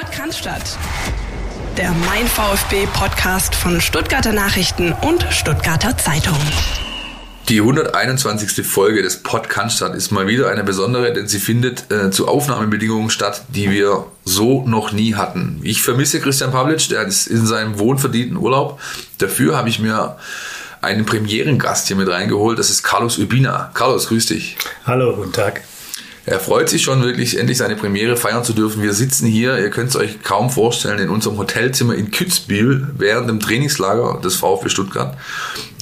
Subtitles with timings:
[0.00, 0.78] Podcast.
[1.76, 6.38] Der Mein VfB Podcast von Stuttgarter Nachrichten und Stuttgarter Zeitung.
[7.50, 8.66] Die 121.
[8.66, 13.42] Folge des Podcast ist mal wieder eine besondere, denn sie findet äh, zu Aufnahmebedingungen statt,
[13.48, 15.60] die wir so noch nie hatten.
[15.64, 18.80] Ich vermisse Christian Pavlic, der ist in seinem wohnverdienten Urlaub.
[19.18, 20.16] Dafür habe ich mir
[20.80, 22.58] einen Premierengast hier mit reingeholt.
[22.58, 23.70] Das ist Carlos Urbina.
[23.74, 24.56] Carlos, grüß dich.
[24.86, 25.60] Hallo, guten Tag.
[26.30, 28.84] Er freut sich schon wirklich, endlich seine Premiere feiern zu dürfen.
[28.84, 33.28] Wir sitzen hier, ihr könnt es euch kaum vorstellen, in unserem Hotelzimmer in Kützbühel während
[33.28, 35.16] dem Trainingslager des VfB Stuttgart,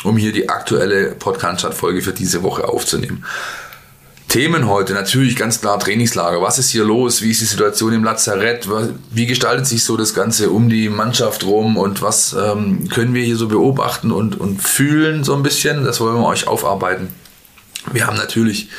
[0.05, 3.27] um hier die aktuelle Podcast-Folge für diese Woche aufzunehmen.
[4.29, 6.41] Themen heute natürlich ganz klar Trainingslager.
[6.41, 7.21] Was ist hier los?
[7.21, 8.67] Wie ist die Situation im Lazarett?
[9.11, 11.77] Wie gestaltet sich so das Ganze um die Mannschaft rum?
[11.77, 15.85] Und was ähm, können wir hier so beobachten und, und fühlen so ein bisschen?
[15.85, 17.09] Das wollen wir euch aufarbeiten.
[17.93, 18.71] Wir haben natürlich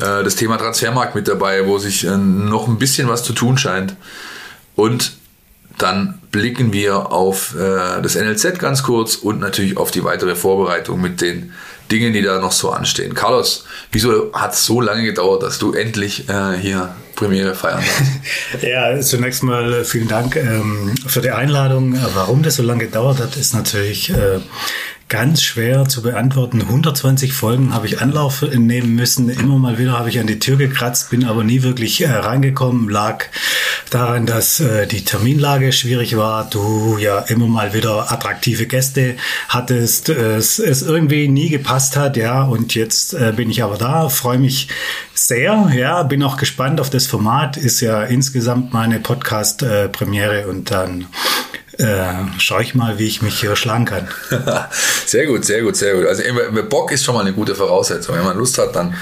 [0.00, 3.58] äh, das Thema Transfermarkt mit dabei, wo sich äh, noch ein bisschen was zu tun
[3.58, 3.94] scheint.
[4.76, 5.12] Und
[5.78, 11.00] dann blicken wir auf äh, das NLZ ganz kurz und natürlich auf die weitere Vorbereitung
[11.00, 11.52] mit den
[11.90, 13.14] Dinge, die da noch so anstehen.
[13.14, 18.62] Carlos, wieso hat es so lange gedauert, dass du endlich äh, hier Premiere feiern darfst?
[18.62, 21.98] ja, zunächst mal vielen Dank ähm, für die Einladung.
[22.14, 24.40] Warum das so lange gedauert hat, ist natürlich äh,
[25.10, 26.62] ganz schwer zu beantworten.
[26.62, 29.28] 120 Folgen habe ich Anlauf nehmen müssen.
[29.28, 32.88] Immer mal wieder habe ich an die Tür gekratzt, bin aber nie wirklich äh, reingekommen.
[32.88, 33.24] Lag
[33.90, 36.48] daran, dass äh, die Terminlage schwierig war.
[36.48, 39.16] Du ja immer mal wieder attraktive Gäste
[39.48, 40.08] hattest.
[40.08, 42.16] Es, es irgendwie nie gepasst hat.
[42.16, 44.08] Ja, und jetzt äh, bin ich aber da.
[44.08, 44.68] Freue mich
[45.12, 45.72] sehr.
[45.74, 47.56] Ja, bin auch gespannt auf das Format.
[47.56, 51.06] Ist ja insgesamt meine Podcast-Premiere und dann
[51.80, 54.06] äh, schau ich mal, wie ich mich hier schlagen kann.
[55.06, 56.06] sehr gut, sehr gut, sehr gut.
[56.06, 56.22] Also
[56.68, 58.16] Bock ist schon mal eine gute Voraussetzung.
[58.16, 58.94] Wenn man Lust hat, dann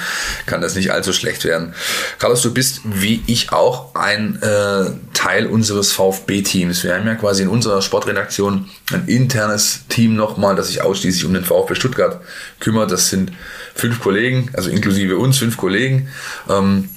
[0.45, 1.73] kann das nicht allzu schlecht werden.
[2.19, 6.85] Carlos, du bist wie ich auch ein äh, Teil unseres VfB-Teams.
[6.85, 11.33] Wir haben ja quasi in unserer Sportredaktion ein internes Team nochmal, das sich ausschließlich um
[11.33, 12.21] den VfB Stuttgart
[12.61, 12.91] kümmert.
[12.91, 13.33] Das sind
[13.75, 16.07] fünf Kollegen, also inklusive uns, fünf Kollegen.
[16.49, 16.89] Ähm,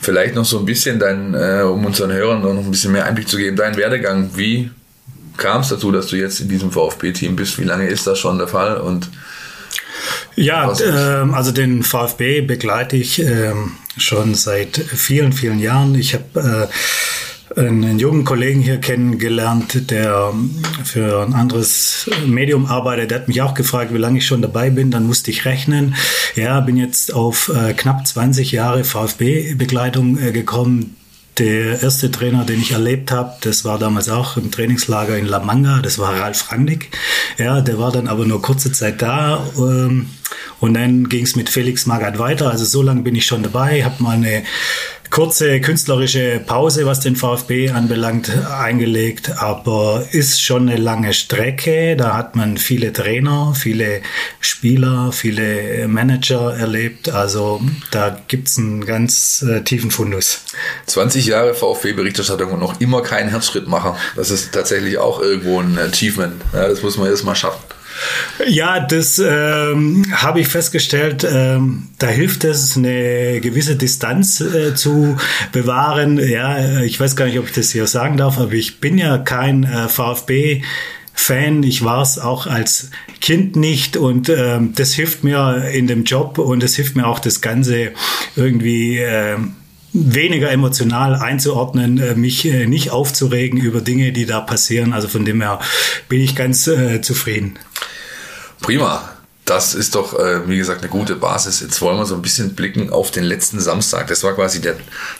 [0.00, 3.28] vielleicht noch so ein bisschen dein, äh, um unseren Hörern noch ein bisschen mehr Einblick
[3.28, 4.30] zu geben, dein Werdegang.
[4.34, 4.70] Wie
[5.38, 7.58] kam es dazu, dass du jetzt in diesem VfB-Team bist?
[7.58, 8.76] Wie lange ist das schon der Fall?
[8.76, 9.08] Und
[10.34, 13.52] ja, äh, also den VfB begleite ich äh,
[13.96, 15.94] schon seit vielen, vielen Jahren.
[15.94, 16.68] Ich habe
[17.56, 20.32] äh, einen jungen Kollegen hier kennengelernt, der
[20.84, 23.10] für ein anderes Medium arbeitet.
[23.10, 24.90] Der hat mich auch gefragt, wie lange ich schon dabei bin.
[24.90, 25.94] Dann musste ich rechnen.
[26.36, 30.97] Ja, bin jetzt auf äh, knapp 20 Jahre VfB-Begleitung äh, gekommen
[31.38, 35.38] der erste Trainer, den ich erlebt habe, das war damals auch im Trainingslager in La
[35.38, 36.90] Manga, das war Ralf Rangnick.
[37.38, 39.46] Ja, der war dann aber nur kurze Zeit da.
[39.56, 40.10] Ähm,
[40.60, 42.50] und dann ging es mit Felix Magath weiter.
[42.50, 44.42] Also so lange bin ich schon dabei, habe mal eine
[45.10, 51.96] kurze künstlerische Pause, was den VfB anbelangt, eingelegt, aber ist schon eine lange Strecke.
[51.96, 54.02] Da hat man viele Trainer, viele
[54.40, 57.08] Spieler, viele Manager erlebt.
[57.08, 57.60] Also
[57.90, 60.42] da gibt's einen ganz äh, tiefen Fundus.
[60.86, 63.96] 20 Jahre VfB-Berichterstattung und noch immer kein Herzschrittmacher.
[64.16, 66.42] Das ist tatsächlich auch irgendwo ein Achievement.
[66.52, 67.62] Ja, das muss man erst mal schaffen.
[68.46, 71.26] Ja, das ähm, habe ich festgestellt.
[71.30, 75.16] Ähm, da hilft es, eine gewisse Distanz äh, zu
[75.52, 76.18] bewahren.
[76.18, 79.18] Ja, ich weiß gar nicht, ob ich das hier sagen darf, aber ich bin ja
[79.18, 80.62] kein äh, VfB.
[81.14, 86.04] Fan, ich war es auch als Kind nicht und ähm, das hilft mir in dem
[86.04, 87.90] Job und es hilft mir auch das Ganze
[88.36, 89.36] irgendwie äh,
[89.92, 94.92] weniger emotional einzuordnen, äh, mich äh, nicht aufzuregen über Dinge, die da passieren.
[94.92, 95.58] Also von dem her
[96.08, 97.58] bin ich ganz äh, zufrieden.
[98.60, 99.08] Prima.
[99.48, 101.60] Das ist doch, äh, wie gesagt, eine gute Basis.
[101.60, 104.06] Jetzt wollen wir so ein bisschen blicken auf den letzten Samstag.
[104.08, 104.76] Das war quasi der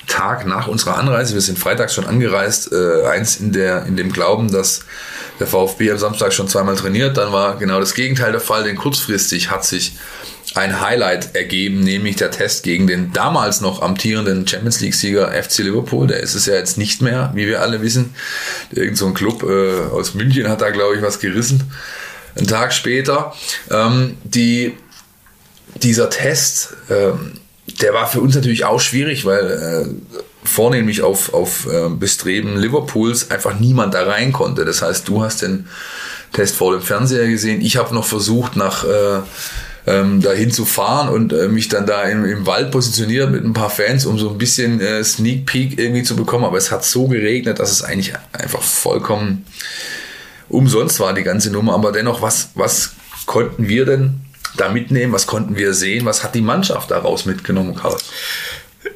[0.06, 1.32] Tag nach unserer Anreise.
[1.32, 2.70] Wir sind freitags schon angereist.
[2.70, 4.84] Äh, eins in, der, in dem Glauben, dass
[5.40, 7.16] der VfB am Samstag schon zweimal trainiert.
[7.16, 9.96] Dann war genau das Gegenteil der Fall, denn kurzfristig hat sich
[10.54, 16.06] ein Highlight ergeben, nämlich der Test gegen den damals noch amtierenden Champions League-Sieger FC Liverpool.
[16.06, 18.14] Der ist es ja jetzt nicht mehr, wie wir alle wissen.
[18.72, 21.70] Irgend so ein Club äh, aus München hat da, glaube ich, was gerissen
[22.38, 23.34] einen Tag später.
[23.70, 24.74] Ähm, die,
[25.82, 27.32] dieser Test, ähm,
[27.80, 33.30] der war für uns natürlich auch schwierig, weil äh, vornehmlich auf, auf äh, Bestreben Liverpools
[33.30, 34.64] einfach niemand da rein konnte.
[34.64, 35.68] Das heißt, du hast den
[36.32, 37.60] Test vor dem Fernseher gesehen.
[37.60, 39.20] Ich habe noch versucht, nach äh,
[39.86, 43.54] ähm, dahin zu fahren und äh, mich dann da im, im, Wald positioniert mit ein
[43.54, 46.44] paar Fans, um so ein bisschen äh, Sneak Peek irgendwie zu bekommen.
[46.44, 49.46] Aber es hat so geregnet, dass es eigentlich einfach vollkommen
[50.48, 52.92] umsonst war die ganze Nummer, aber dennoch, was, was
[53.26, 54.20] konnten wir denn
[54.56, 55.12] da mitnehmen?
[55.12, 56.04] Was konnten wir sehen?
[56.06, 57.96] Was hat die Mannschaft daraus mitgenommen, Karl?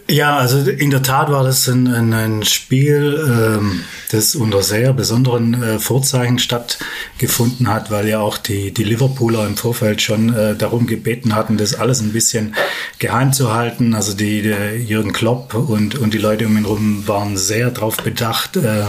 [0.09, 5.61] Ja, also in der Tat war das ein, ein, Spiel, ähm, das unter sehr besonderen
[5.63, 10.87] äh, Vorzeichen stattgefunden hat, weil ja auch die, die Liverpooler im Vorfeld schon äh, darum
[10.87, 12.55] gebeten hatten, das alles ein bisschen
[12.99, 13.95] geheim zu halten.
[13.95, 17.97] Also die, die Jürgen Klopp und, und die Leute um ihn herum waren sehr darauf
[17.97, 18.85] bedacht, äh,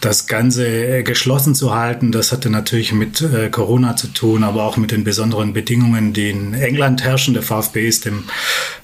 [0.00, 2.12] das Ganze äh, geschlossen zu halten.
[2.12, 6.30] Das hatte natürlich mit äh, Corona zu tun, aber auch mit den besonderen Bedingungen, die
[6.30, 7.34] in England herrschen.
[7.34, 8.24] Der VfB ist dem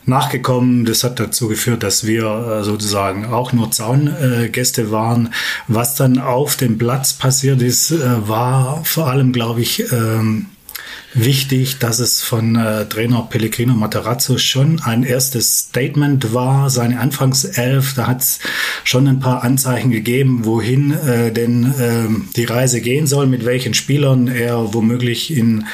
[0.06, 0.84] nachgekommen.
[0.84, 5.32] Das hat dazu geführt, dass wir äh, sozusagen auch nur Zaungäste waren.
[5.68, 7.94] Was dann auf dem Platz passiert ist,
[8.26, 10.46] war vor allem, glaube ich, ähm,
[11.14, 17.94] wichtig, dass es von äh, Trainer Pellegrino Materazzo schon ein erstes Statement war, seine Anfangself.
[17.94, 18.38] Da hat es
[18.84, 23.74] schon ein paar Anzeichen gegeben, wohin äh, denn äh, die Reise gehen soll, mit welchen
[23.74, 25.66] Spielern er womöglich in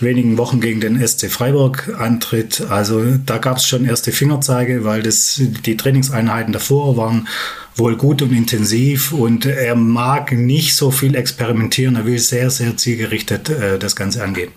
[0.00, 2.62] wenigen Wochen gegen den SC Freiburg antritt.
[2.70, 7.28] Also da gab es schon erste Fingerzeige, weil das die Trainingseinheiten davor waren
[7.76, 11.96] wohl gut und intensiv und er mag nicht so viel experimentieren.
[11.96, 14.52] Er will sehr, sehr zielgerichtet äh, das Ganze angehen.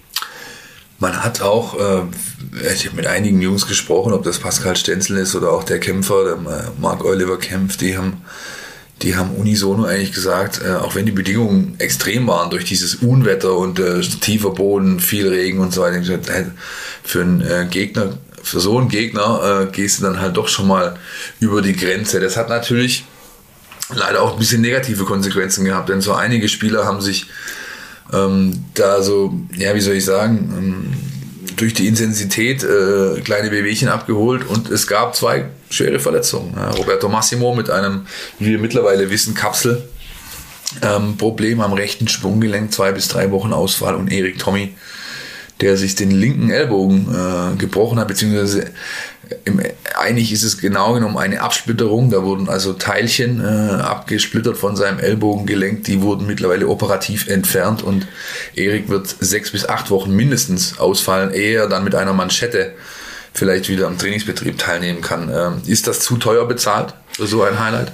[0.99, 2.03] Man hat auch, äh,
[2.73, 6.23] ich habe mit einigen Jungs gesprochen, ob das Pascal Stenzel ist oder auch der Kämpfer,
[6.23, 6.37] der
[6.79, 8.21] Mark Oliver Kempf, die haben,
[9.03, 13.55] die haben unisono eigentlich gesagt, äh, auch wenn die Bedingungen extrem waren durch dieses Unwetter
[13.55, 16.01] und äh, tiefer Boden, viel Regen und so weiter,
[17.03, 20.67] für einen äh, Gegner, für so einen Gegner äh, gehst du dann halt doch schon
[20.67, 20.97] mal
[21.39, 22.19] über die Grenze.
[22.19, 23.05] Das hat natürlich
[23.93, 27.27] leider auch ein bisschen negative Konsequenzen gehabt, denn so einige Spieler haben sich
[28.13, 30.93] ähm, da so, ja, wie soll ich sagen, ähm,
[31.55, 36.53] durch die Intensität äh, kleine Bewegchen abgeholt und es gab zwei schwere Verletzungen.
[36.55, 38.05] Ja, Roberto Massimo mit einem,
[38.39, 39.87] wie wir mittlerweile wissen, Kapsel.
[40.81, 44.75] Ähm, Problem am rechten Sprunggelenk, zwei bis drei Wochen Ausfall und Erik Tommy,
[45.61, 48.71] der sich den linken Ellbogen äh, gebrochen hat, beziehungsweise
[49.45, 49.61] im,
[49.97, 52.09] eigentlich ist es genau genommen eine Absplitterung.
[52.09, 55.83] Da wurden also Teilchen äh, abgesplittert von seinem Ellbogengelenk.
[55.83, 58.07] Die wurden mittlerweile operativ entfernt und
[58.55, 62.73] Erik wird sechs bis acht Wochen mindestens ausfallen, ehe er dann mit einer Manschette
[63.33, 65.29] vielleicht wieder am Trainingsbetrieb teilnehmen kann.
[65.33, 67.91] Ähm, ist das zu teuer bezahlt für so ein Highlight?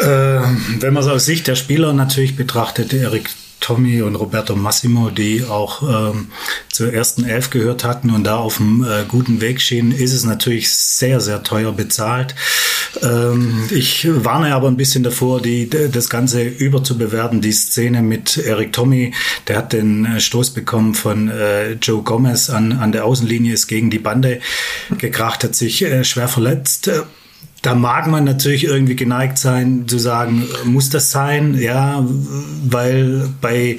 [0.00, 0.40] Äh,
[0.80, 3.30] wenn man es aus Sicht der Spieler natürlich betrachtet, Erik
[3.60, 6.28] Tommy und Roberto Massimo, die auch ähm,
[6.70, 10.24] zur ersten Elf gehört hatten und da auf einem äh, guten Weg schienen, ist es
[10.24, 12.34] natürlich sehr, sehr teuer bezahlt.
[13.02, 17.40] Ähm, ich warne aber ein bisschen davor, die, das Ganze überzubewerten.
[17.40, 19.12] Die Szene mit Eric Tommy,
[19.48, 23.66] der hat den äh, Stoß bekommen von äh, Joe Gomez an, an der Außenlinie, ist
[23.66, 24.40] gegen die Bande
[24.98, 26.90] gekracht, hat sich äh, schwer verletzt
[27.66, 31.58] da mag man natürlich irgendwie geneigt sein zu sagen, muss das sein?
[31.58, 32.06] Ja,
[32.64, 33.78] weil bei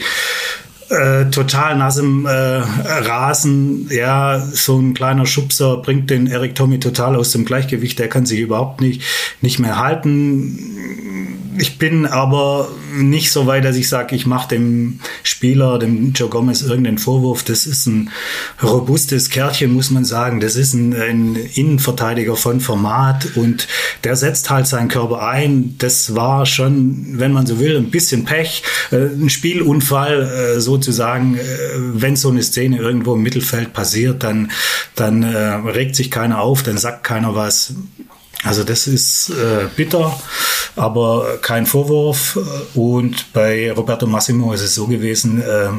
[0.89, 7.15] äh, total nassem äh, Rasen, ja, so ein kleiner Schubser bringt den Eric Tommy total
[7.15, 7.97] aus dem Gleichgewicht.
[7.97, 9.03] Der kann sich überhaupt nicht,
[9.39, 10.59] nicht mehr halten
[11.57, 16.29] ich bin aber nicht so weit, dass ich sage, ich mache dem Spieler, dem Joe
[16.29, 17.43] Gomez, irgendeinen Vorwurf.
[17.43, 18.09] Das ist ein
[18.61, 20.39] robustes Kerlchen, muss man sagen.
[20.39, 23.67] Das ist ein, ein Innenverteidiger von Format und
[24.03, 25.75] der setzt halt seinen Körper ein.
[25.77, 31.37] Das war schon, wenn man so will, ein bisschen Pech, äh, ein Spielunfall äh, sozusagen.
[31.37, 31.41] Äh,
[31.75, 34.51] wenn so eine Szene irgendwo im Mittelfeld passiert, dann,
[34.95, 37.73] dann regt sich keiner auf, dann sagt keiner was.
[38.43, 40.17] Also das ist äh, bitter,
[40.75, 42.37] aber kein Vorwurf.
[42.75, 45.69] Und bei Roberto Massimo ist es so gewesen, äh,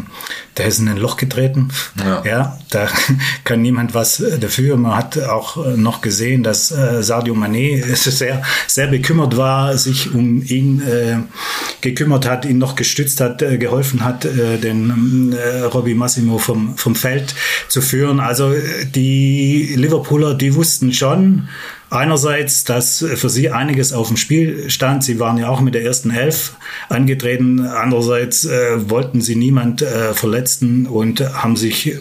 [0.56, 1.68] der ist in ein Loch getreten.
[2.04, 2.23] Ja.
[2.25, 2.59] ja.
[2.71, 2.88] da
[3.44, 4.76] kann niemand was dafür.
[4.76, 10.42] Man hat auch noch gesehen, dass äh, Sadio Mané sehr, sehr bekümmert war, sich um
[10.42, 11.18] ihn äh,
[11.80, 16.76] gekümmert hat, ihn noch gestützt hat, äh, geholfen hat, äh, den äh, Robbie Massimo vom,
[16.76, 17.37] vom Feld
[17.68, 18.18] zu führen.
[18.18, 18.52] Also
[18.97, 21.49] die Liverpooler, die wussten schon,
[21.90, 25.04] Einerseits, dass für sie einiges auf dem Spiel stand.
[25.04, 26.52] Sie waren ja auch mit der ersten Elf
[26.90, 27.66] angetreten.
[27.66, 31.99] Andererseits äh, wollten sie niemand äh, verletzen und haben sich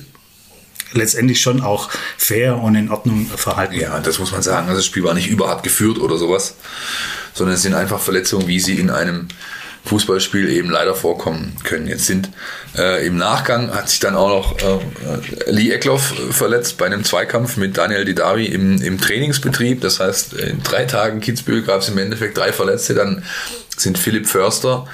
[0.92, 3.76] letztendlich schon auch fair und in Ordnung verhalten.
[3.76, 4.68] Ja, das muss man sagen.
[4.68, 6.56] Also das Spiel war nicht überhart geführt oder sowas,
[7.34, 9.28] sondern es sind einfach Verletzungen, wie sie in einem
[9.88, 11.88] Fußballspiel eben leider vorkommen können.
[11.88, 12.30] Jetzt sind
[12.78, 17.58] äh, im Nachgang hat sich dann auch noch äh, Lee Eckloff verletzt bei einem Zweikampf
[17.58, 19.82] mit Daniel Didavi im, im Trainingsbetrieb.
[19.82, 22.94] Das heißt, in drei Tagen Kitzbühel gab es im Endeffekt drei Verletzte.
[22.94, 23.24] Dann
[23.78, 24.88] sind Philipp Förster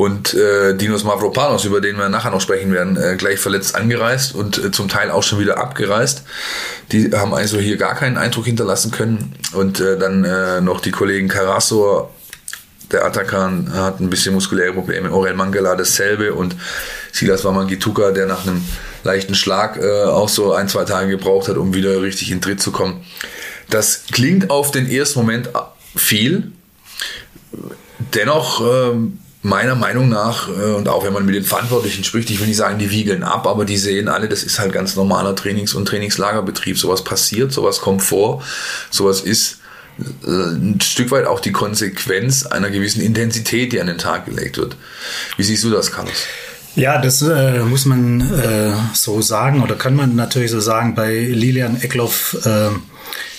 [0.00, 4.34] und äh, Dinos Mavropanos, über den wir nachher noch sprechen werden, äh, gleich verletzt angereist
[4.34, 6.22] und äh, zum Teil auch schon wieder abgereist.
[6.90, 9.34] Die haben also hier gar keinen Eindruck hinterlassen können.
[9.52, 12.08] Und äh, dann äh, noch die Kollegen Carrasso,
[12.92, 15.12] der Atakan hat ein bisschen muskuläre Probleme.
[15.12, 16.56] Orel Mangala dasselbe und
[17.12, 18.64] Silas Wamangituka, der nach einem
[19.04, 22.60] leichten Schlag äh, auch so ein, zwei Tage gebraucht hat, um wieder richtig in Tritt
[22.60, 23.04] zu kommen.
[23.68, 25.50] Das klingt auf den ersten Moment
[25.96, 26.52] viel.
[28.14, 32.40] Dennoch, ähm, meiner Meinung nach, äh, und auch wenn man mit den Verantwortlichen spricht, ich
[32.40, 35.34] will nicht sagen, die wiegeln ab, aber die sehen alle, das ist halt ganz normaler
[35.34, 36.78] Trainings- und Trainingslagerbetrieb.
[36.78, 38.42] Sowas passiert, sowas kommt vor,
[38.90, 39.59] sowas ist äh,
[40.26, 44.76] ein Stück weit auch die Konsequenz einer gewissen Intensität, die an den Tag gelegt wird.
[45.36, 46.26] Wie siehst du das, Carlos?
[46.76, 50.94] Ja, das äh, muss man äh, so sagen oder kann man natürlich so sagen.
[50.94, 52.68] Bei Lilian Eckloff äh,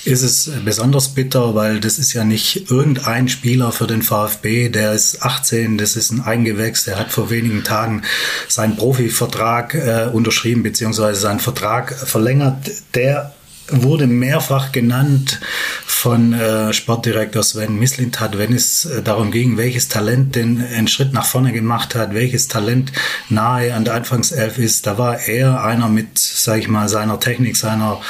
[0.03, 4.93] ist es besonders bitter, weil das ist ja nicht irgendein Spieler für den VfB, der
[4.93, 8.01] ist 18, das ist ein Eingewächs, der hat vor wenigen Tagen
[8.47, 12.69] seinen Profivertrag äh, unterschrieben, beziehungsweise seinen Vertrag verlängert.
[12.95, 13.33] Der
[13.69, 15.39] wurde mehrfach genannt
[15.85, 21.13] von äh, Sportdirektor Sven Mislintat, wenn es äh, darum ging, welches Talent den einen Schritt
[21.13, 22.91] nach vorne gemacht hat, welches Talent
[23.29, 24.87] nahe an der Anfangself ist.
[24.87, 28.01] Da war er einer mit, sag ich mal, seiner Technik, seiner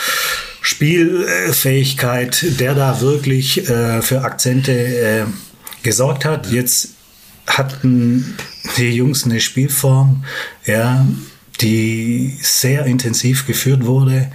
[0.62, 5.26] Spielfähigkeit, der da wirklich äh, für Akzente äh,
[5.84, 6.52] gesorgt hat.
[6.52, 6.90] Jetzt
[7.48, 8.38] hatten
[8.78, 10.24] die Jungs eine Spielform,
[10.66, 11.06] ja,
[11.62, 14.32] die sehr intensiv geführt wurde.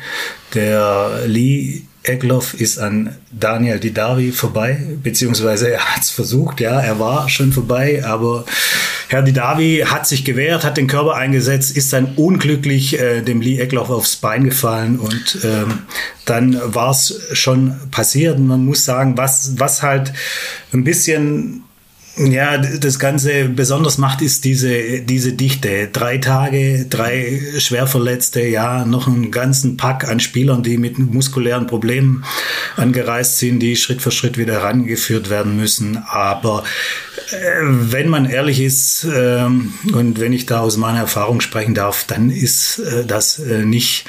[0.54, 7.00] Der Lee Egloff ist an Daniel Didavi vorbei, beziehungsweise er hat es versucht, ja, er
[7.00, 8.44] war schon vorbei, aber
[9.08, 13.60] Herr Didavi hat sich gewehrt, hat den Körper eingesetzt, ist dann unglücklich äh, dem Lee
[13.60, 15.80] Egloff aufs Bein gefallen und ähm,
[16.24, 18.36] dann war es schon passiert.
[18.36, 20.12] Und man muss sagen, was, was halt
[20.72, 21.62] ein bisschen
[22.18, 25.88] ja, das Ganze besonders macht, ist diese, diese Dichte.
[25.92, 32.24] Drei Tage, drei Schwerverletzte, ja, noch einen ganzen Pack an Spielern, die mit muskulären Problemen
[32.76, 35.98] angereist sind, die Schritt für Schritt wieder herangeführt werden müssen.
[36.08, 36.64] Aber
[37.30, 42.04] äh, wenn man ehrlich ist äh, und wenn ich da aus meiner Erfahrung sprechen darf,
[42.04, 44.06] dann ist äh, das äh, nicht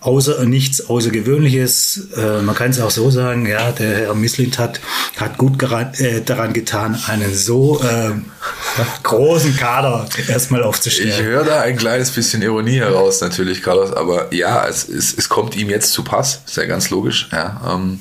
[0.00, 2.08] außer, nichts Außergewöhnliches.
[2.16, 4.80] Äh, man kann es auch so sagen, ja, der Herr Mislint hat,
[5.16, 8.12] hat gut äh, daran getan, einen so äh,
[9.02, 11.10] großen Kader erstmal aufzustellen.
[11.10, 15.28] Ich höre da ein kleines bisschen Ironie heraus, natürlich, Carlos, aber ja, es, es, es
[15.28, 17.60] kommt ihm jetzt zu Pass, ist ja ganz logisch, ja.
[17.68, 18.00] Ähm,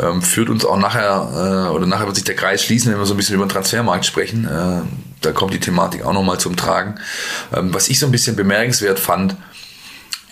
[0.00, 3.06] ähm, führt uns auch nachher, äh, oder nachher wird sich der Kreis schließen, wenn wir
[3.06, 4.44] so ein bisschen über den Transfermarkt sprechen.
[4.44, 4.82] Äh,
[5.20, 6.96] da kommt die Thematik auch nochmal zum Tragen.
[7.54, 9.36] Ähm, was ich so ein bisschen bemerkenswert fand,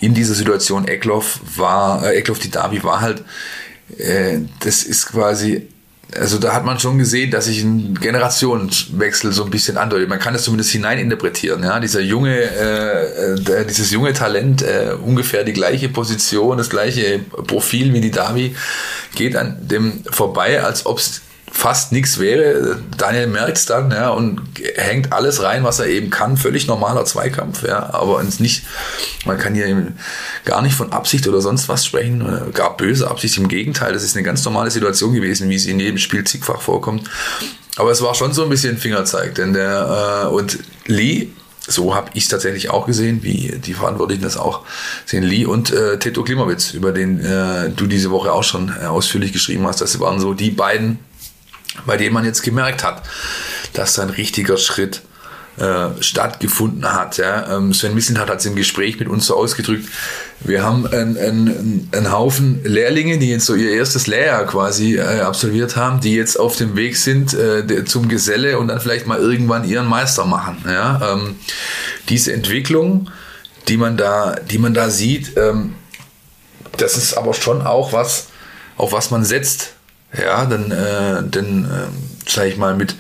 [0.03, 3.23] in dieser Situation Eckloff war, äh, Eckloff die Derby war halt,
[3.97, 5.69] äh, das ist quasi,
[6.13, 10.09] also da hat man schon gesehen, dass sich ein Generationswechsel so ein bisschen andeutet.
[10.09, 11.63] Man kann es zumindest hineininterpretieren.
[11.63, 17.21] Ja, dieser junge, äh, äh, dieses junge Talent, äh, ungefähr die gleiche Position, das gleiche
[17.47, 18.57] Profil wie die Derby,
[19.15, 22.81] geht an dem vorbei, als ob es fast nichts wäre.
[22.97, 24.41] Daniel merkt es dann ja, und
[24.75, 26.37] hängt alles rein, was er eben kann.
[26.37, 28.65] Völlig normaler Zweikampf, ja, aber nicht,
[29.27, 29.93] man kann hier
[30.45, 33.37] gar nicht von Absicht oder sonst was sprechen, gar böse Absicht.
[33.37, 36.61] Im Gegenteil, das ist eine ganz normale Situation gewesen, wie sie in jedem Spiel zigfach
[36.61, 37.09] vorkommt.
[37.77, 41.29] Aber es war schon so ein bisschen Fingerzeig, denn der äh, und Lee
[41.69, 44.63] so habe ich es tatsächlich auch gesehen, wie die Verantwortlichen das auch
[45.07, 45.23] sehen.
[45.23, 49.33] Lee und äh, Teto Klimowitz, über den äh, du diese Woche auch schon äh, ausführlich
[49.33, 49.81] geschrieben hast.
[49.81, 50.99] Das waren so die beiden
[51.87, 53.03] bei dem man jetzt gemerkt hat,
[53.73, 55.03] dass ein richtiger Schritt
[55.59, 57.19] äh, stattgefunden hat.
[57.19, 57.57] Ja.
[57.57, 59.87] Ähm, Sven Misseln hat es im Gespräch mit uns so ausgedrückt,
[60.41, 65.21] wir haben einen, einen, einen Haufen Lehrlinge, die jetzt so ihr erstes Lehrjahr quasi äh,
[65.21, 69.19] absolviert haben, die jetzt auf dem Weg sind äh, zum Geselle und dann vielleicht mal
[69.19, 70.65] irgendwann ihren Meister machen.
[70.67, 71.13] Ja.
[71.13, 71.37] Ähm,
[72.09, 73.11] diese Entwicklung,
[73.69, 75.75] die man da, die man da sieht, ähm,
[76.79, 78.29] das ist aber schon auch was,
[78.79, 79.72] auf was man setzt
[80.19, 82.95] ja, dann, äh, dann äh, sage ich mal, mit,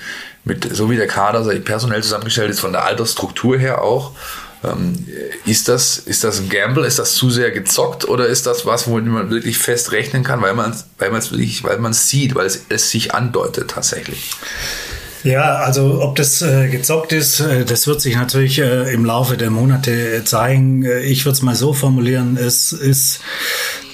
[0.45, 4.13] mit so wie der Kader ich, personell zusammengestellt ist, von der Altersstruktur her auch,
[4.65, 5.07] ähm,
[5.45, 6.85] ist, das, ist das ein Gamble?
[6.85, 10.41] Ist das zu sehr gezockt oder ist das was, womit man wirklich fest rechnen kann,
[10.41, 14.31] weil man es weil wirklich, weil man sieht, weil es, es sich andeutet tatsächlich?
[15.25, 19.37] Ja, also ob das äh, gezockt ist, äh, das wird sich natürlich äh, im Laufe
[19.37, 20.85] der Monate zeigen.
[20.85, 23.21] Äh, ich würde es mal so formulieren, es ist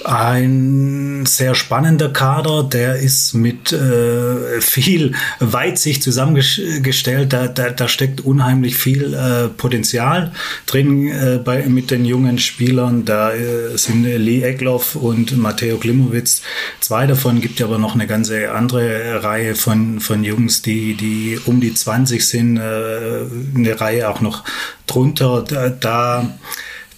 [0.05, 7.33] ein sehr spannender Kader, der ist mit äh, viel Weitsicht zusammengestellt.
[7.33, 10.31] Da, da, da steckt unheimlich viel äh, Potenzial
[10.65, 13.05] drin äh, bei, mit den jungen Spielern.
[13.05, 16.41] Da äh, sind Lee Egloff und Matteo Klimowitz.
[16.79, 21.61] Zwei davon gibt aber noch eine ganze andere Reihe von, von Jungs, die, die um
[21.61, 22.57] die 20 sind.
[22.57, 23.25] Äh,
[23.55, 24.43] eine Reihe auch noch
[24.87, 25.43] drunter.
[25.47, 26.29] Da, da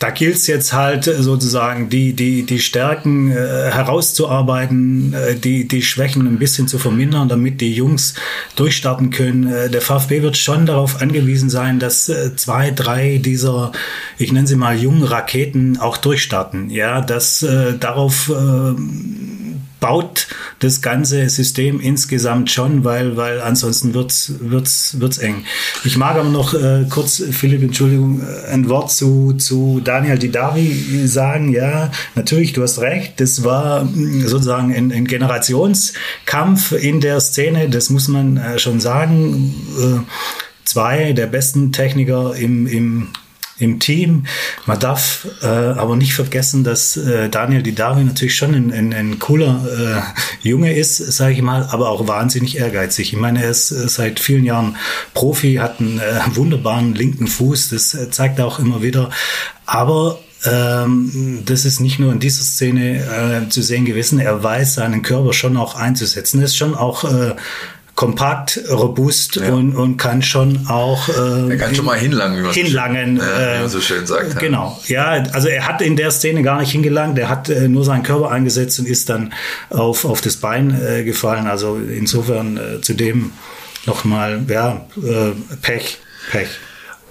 [0.02, 5.84] da gilt es jetzt halt sozusagen, die, die, die Stärken äh, herauszuarbeiten, äh, die, die
[5.84, 8.16] Schwächen ein bisschen zu vermindern, damit die Jungs
[8.56, 9.46] durchstarten können.
[9.46, 13.74] Äh, der VfB wird schon darauf angewiesen sein, dass äh, zwei, drei dieser,
[14.18, 16.72] ich nenne sie mal jungen Raketen auch durchstarten.
[16.72, 18.74] Ja, dass äh, darauf äh,
[19.82, 20.28] baut
[20.60, 25.44] das ganze System insgesamt schon, weil, weil ansonsten wird's, wird's, wird's eng.
[25.84, 31.08] Ich mag aber noch äh, kurz, Philipp, Entschuldigung, äh, ein Wort zu, zu Daniel Didavi
[31.08, 31.52] sagen.
[31.52, 33.20] Ja, natürlich, du hast recht.
[33.20, 37.68] Das war mm, sozusagen ein, ein Generationskampf in der Szene.
[37.68, 39.54] Das muss man äh, schon sagen.
[39.78, 40.00] Äh,
[40.64, 43.08] zwei der besten Techniker im, im
[43.62, 44.26] im Team.
[44.66, 49.20] Man darf äh, aber nicht vergessen, dass äh, Daniel Didavi natürlich schon ein, ein, ein
[49.20, 49.64] cooler
[50.44, 53.14] äh, Junge ist, sage ich mal, aber auch wahnsinnig ehrgeizig.
[53.14, 54.78] Ich meine, er ist äh, seit vielen Jahren
[55.14, 59.10] Profi, hat einen äh, wunderbaren linken Fuß, das äh, zeigt er auch immer wieder.
[59.66, 64.20] Aber ähm, das ist nicht nur in dieser Szene äh, zu sehen gewesen.
[64.20, 66.40] Er weiß seinen Körper schon auch einzusetzen.
[66.40, 67.36] Er ist schon auch äh,
[68.02, 69.54] kompakt, robust ja.
[69.54, 71.08] und, und kann schon auch.
[71.08, 73.82] Äh, er kann schon mal hinlangen, wie man, hinlangen, so, schön, äh, wie man so
[73.82, 74.40] schön sagt.
[74.40, 77.86] Genau, ja, also er hat in der Szene gar nicht hingelangt, er hat äh, nur
[77.86, 79.34] seinen Körper eingesetzt und ist dann
[79.70, 81.46] auf, auf das Bein äh, gefallen.
[81.46, 83.34] Also insofern äh, zudem
[83.86, 86.00] nochmal, ja, äh, Pech,
[86.32, 86.50] Pech.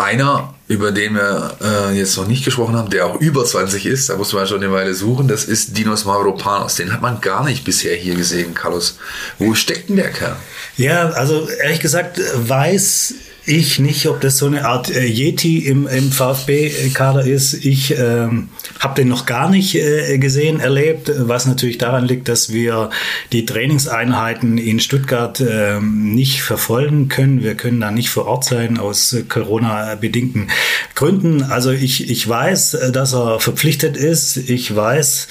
[0.01, 4.09] Einer, über den wir äh, jetzt noch nicht gesprochen haben, der auch über 20 ist,
[4.09, 6.77] da muss man schon eine Weile suchen, das ist Dinos Mavropanos.
[6.77, 8.99] Den hat man gar nicht bisher hier gesehen, Carlos.
[9.39, 10.37] Wo steckt denn der Kerl?
[10.77, 13.15] Ja, also ehrlich gesagt weiß
[13.47, 17.55] ich nicht, ob das so eine Art äh, Yeti im, im VfB-Kader ist.
[17.65, 22.53] Ich ähm, habe den noch gar nicht äh, gesehen, erlebt, was natürlich daran liegt, dass
[22.53, 22.91] wir
[23.33, 27.43] die Trainingseinheiten in Stuttgart äh, nicht verfolgen können.
[27.43, 30.51] Wir können da nicht vor Ort sein aus Corona-bedingten
[30.95, 31.43] Gründen.
[31.43, 34.37] Also ich, ich weiß, dass er verpflichtet ist.
[34.37, 35.29] Ich weiß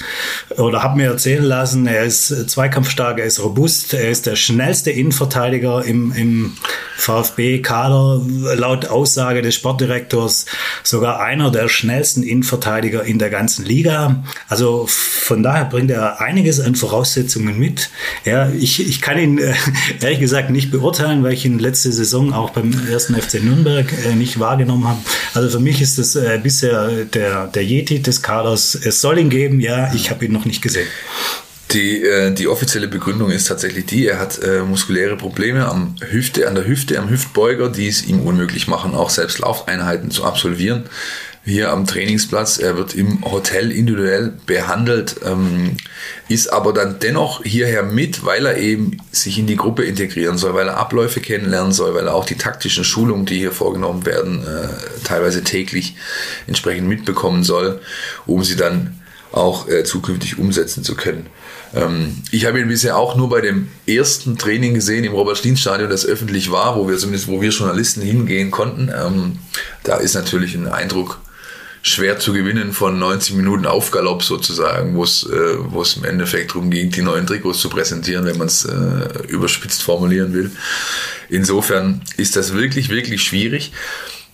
[0.56, 4.90] oder habe mir erzählen lassen, er ist zweikampfstark, er ist robust, er ist der schnellste
[4.90, 6.56] Innenverteidiger im, im
[6.96, 7.99] VfB-Kader
[8.54, 10.46] laut Aussage des Sportdirektors
[10.82, 14.22] sogar einer der schnellsten Innenverteidiger in der ganzen Liga.
[14.48, 17.90] Also von daher bringt er einiges an Voraussetzungen mit.
[18.24, 19.54] Ja, ich, ich kann ihn äh,
[20.00, 24.14] ehrlich gesagt nicht beurteilen, weil ich ihn letzte Saison auch beim ersten FC Nürnberg äh,
[24.14, 25.00] nicht wahrgenommen habe.
[25.34, 28.74] Also für mich ist das äh, bisher der, der Yeti des Kaders.
[28.74, 30.88] Es soll ihn geben, ja, ich habe ihn noch nicht gesehen.
[31.72, 36.48] Die, äh, die offizielle Begründung ist tatsächlich die, er hat äh, muskuläre Probleme am Hüfte,
[36.48, 40.84] an der Hüfte, am Hüftbeuger, die es ihm unmöglich machen, auch selbst Laufeinheiten zu absolvieren.
[41.44, 45.76] Hier am Trainingsplatz, er wird im Hotel individuell behandelt, ähm,
[46.28, 50.54] ist aber dann dennoch hierher mit, weil er eben sich in die Gruppe integrieren soll,
[50.54, 54.44] weil er Abläufe kennenlernen soll, weil er auch die taktischen Schulungen, die hier vorgenommen werden,
[54.44, 54.68] äh,
[55.04, 55.94] teilweise täglich
[56.48, 57.80] entsprechend mitbekommen soll,
[58.26, 59.00] um sie dann
[59.32, 61.26] auch äh, zukünftig umsetzen zu können.
[61.74, 66.06] Ähm, ich habe ihn bisher auch nur bei dem ersten Training gesehen im Robert-Stien-Stadion, das
[66.06, 68.90] öffentlich war, wo wir zumindest, wo wir Journalisten hingehen konnten.
[68.94, 69.38] Ähm,
[69.84, 71.20] da ist natürlich ein Eindruck
[71.82, 76.50] schwer zu gewinnen von 90 Minuten Aufgalopp sozusagen, wo es, äh, wo es im Endeffekt
[76.50, 80.50] darum ging, die neuen Trikots zu präsentieren, wenn man es äh, überspitzt formulieren will.
[81.30, 83.72] Insofern ist das wirklich, wirklich schwierig.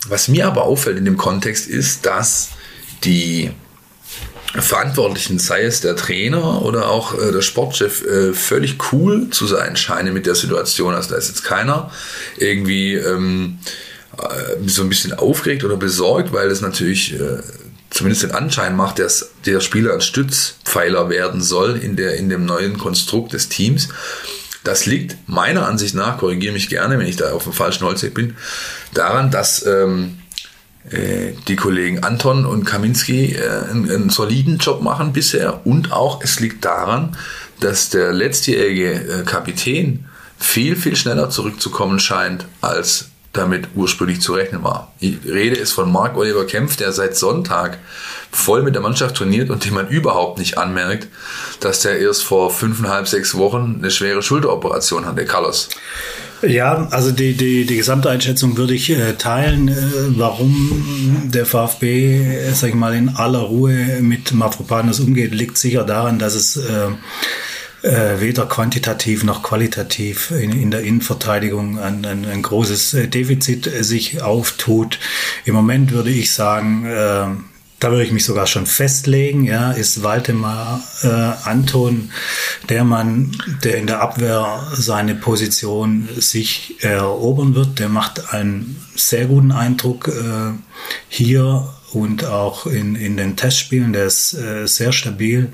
[0.08, 2.50] Was mir aber auffällt in dem Kontext ist, dass
[3.04, 3.50] die
[4.62, 9.76] Verantwortlichen, sei es der Trainer oder auch äh, der Sportchef, äh, völlig cool zu sein
[9.76, 10.94] scheinen mit der Situation.
[10.94, 11.90] Also da ist jetzt keiner
[12.38, 13.58] irgendwie ähm,
[14.18, 17.42] äh, so ein bisschen aufgeregt oder besorgt, weil es natürlich äh,
[17.90, 22.44] zumindest den Anschein macht, dass der Spieler ein Stützpfeiler werden soll in, der, in dem
[22.44, 23.88] neuen Konstrukt des Teams.
[24.64, 28.14] Das liegt meiner Ansicht nach, korrigiere mich gerne, wenn ich da auf dem falschen Holzweg
[28.14, 28.36] bin,
[28.94, 30.25] daran, dass ähm, äh,
[31.48, 35.66] die Kollegen Anton und Kaminski äh, einen, einen, soliden Job machen bisher.
[35.66, 37.16] Und auch es liegt daran,
[37.60, 40.06] dass der letztjährige äh, Kapitän
[40.38, 44.92] viel, viel schneller zurückzukommen scheint, als damit ursprünglich zu rechnen war.
[45.00, 47.78] Die Rede ist von Marc Oliver Kempf, der seit Sonntag
[48.30, 51.08] voll mit der Mannschaft trainiert und dem man überhaupt nicht anmerkt,
[51.60, 55.68] dass der erst vor fünfeinhalb, sechs Wochen eine schwere Schulteroperation hatte, Carlos.
[56.42, 59.74] Ja, also die, die, die gesamte Einschätzung würde ich äh, teilen, äh,
[60.18, 66.18] warum der VfB, sag ich mal, in aller Ruhe mit Mavropanos umgeht, liegt sicher daran,
[66.18, 66.56] dass es
[67.82, 73.66] äh, weder quantitativ noch qualitativ in, in der Innenverteidigung ein, ein, ein, großes äh, Defizit
[73.66, 74.98] äh, sich auftut.
[75.44, 77.26] Im Moment würde ich sagen, äh,
[77.78, 81.08] da würde ich mich sogar schon festlegen, ja, ist Waldemar äh,
[81.48, 82.10] Anton
[82.70, 87.78] der Mann, der in der Abwehr seine Position sich erobern wird.
[87.78, 90.54] Der macht einen sehr guten Eindruck äh,
[91.08, 93.92] hier und auch in, in den Testspielen.
[93.92, 95.52] Der ist äh, sehr stabil,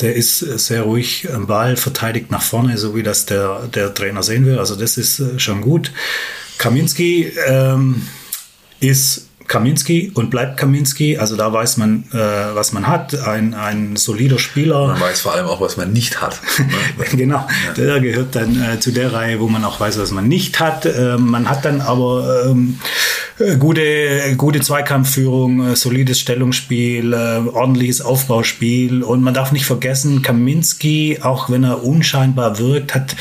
[0.00, 4.22] der ist sehr ruhig am Ball, verteidigt nach vorne, so wie das der, der Trainer
[4.22, 4.58] sehen will.
[4.58, 5.92] Also das ist äh, schon gut.
[6.58, 8.06] Kaminski ähm,
[8.80, 11.18] ist Kaminski und bleibt Kaminski.
[11.18, 13.18] Also da weiß man, äh, was man hat.
[13.26, 14.88] Ein, ein solider Spieler.
[14.88, 16.40] Man weiß vor allem auch, was man nicht hat.
[16.58, 17.04] Ne?
[17.16, 17.72] genau, ja.
[17.76, 20.86] der gehört dann äh, zu der Reihe, wo man auch weiß, was man nicht hat.
[20.86, 22.78] Äh, man hat dann aber ähm,
[23.38, 29.02] äh, gute, gute Zweikampfführung, äh, solides Stellungsspiel, äh, ordentliches Aufbauspiel.
[29.02, 33.16] Und man darf nicht vergessen, Kaminski, auch wenn er unscheinbar wirkt, hat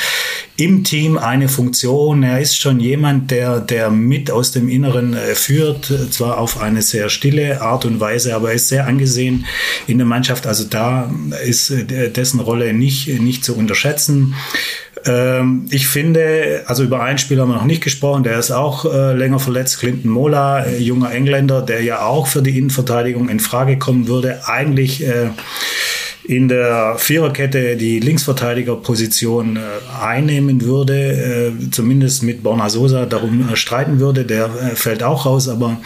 [0.58, 2.24] im Team eine Funktion.
[2.24, 6.82] Er ist schon jemand, der, der mit aus dem Inneren äh, führt, zwar auf eine
[6.82, 9.46] sehr stille Art und Weise, aber er ist sehr angesehen
[9.86, 10.48] in der Mannschaft.
[10.48, 11.12] Also da
[11.46, 14.34] ist äh, dessen Rolle nicht, nicht zu unterschätzen.
[15.06, 18.86] Ähm, ich finde, also über einen Spieler haben wir noch nicht gesprochen, der ist auch
[18.86, 23.78] äh, länger verletzt, Clinton Mola, junger Engländer, der ja auch für die Innenverteidigung in Frage
[23.78, 24.48] kommen würde.
[24.48, 25.06] Eigentlich
[26.28, 29.60] in der Viererkette die Linksverteidigerposition äh,
[30.04, 35.48] einnehmen würde, äh, zumindest mit Borna Sosa darum äh, streiten würde, der fällt auch raus,
[35.48, 35.78] aber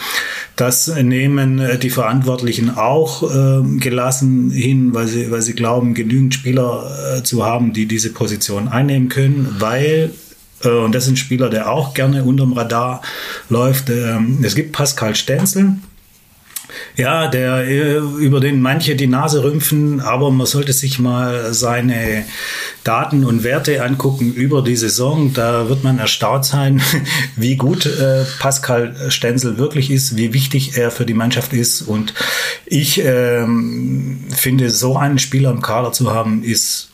[0.56, 3.24] das nehmen die Verantwortlichen auch
[3.80, 9.10] gelassen hin, weil sie, weil sie glauben, genügend Spieler zu haben, die diese Position einnehmen
[9.10, 10.12] können, weil
[10.64, 13.02] und das ist ein Spieler, der auch gerne unterm Radar
[13.50, 13.90] läuft.
[13.90, 15.78] Ähm, es gibt Pascal Stenzel,
[16.96, 22.26] ja, der, äh, über den manche die Nase rümpfen, aber man sollte sich mal seine
[22.84, 25.34] Daten und Werte angucken über die Saison.
[25.34, 26.82] Da wird man erstaunt sein,
[27.36, 31.82] wie gut äh, Pascal Stenzel wirklich ist, wie wichtig er für die Mannschaft ist.
[31.82, 32.14] Und
[32.66, 36.91] ich ähm, finde, so einen Spieler im Kader zu haben, ist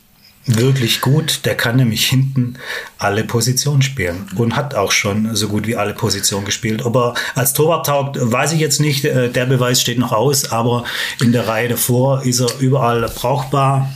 [0.47, 1.41] wirklich gut.
[1.45, 2.57] Der kann nämlich hinten
[2.97, 6.85] alle Positionen spielen und hat auch schon so gut wie alle Positionen gespielt.
[6.85, 9.05] Ob er als Torwart taugt, weiß ich jetzt nicht.
[9.05, 10.85] Äh, der Beweis steht noch aus, aber
[11.21, 13.93] in der Reihe davor ist er überall brauchbar.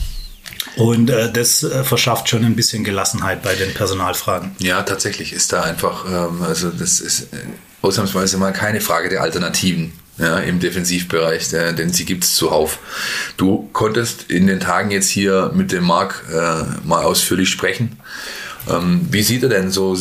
[0.76, 4.56] Und äh, das äh, verschafft schon ein bisschen Gelassenheit bei den Personalfragen.
[4.60, 7.38] Ja, tatsächlich ist da einfach, ähm, also das ist äh,
[7.82, 12.80] ausnahmsweise mal keine Frage der Alternativen ja, im Defensivbereich, denn sie gibt es zuhauf.
[13.38, 17.98] Du konntest in den Tagen jetzt hier mit dem Marc äh, mal ausführlich sprechen.
[18.70, 19.98] Ähm, wie sieht er denn so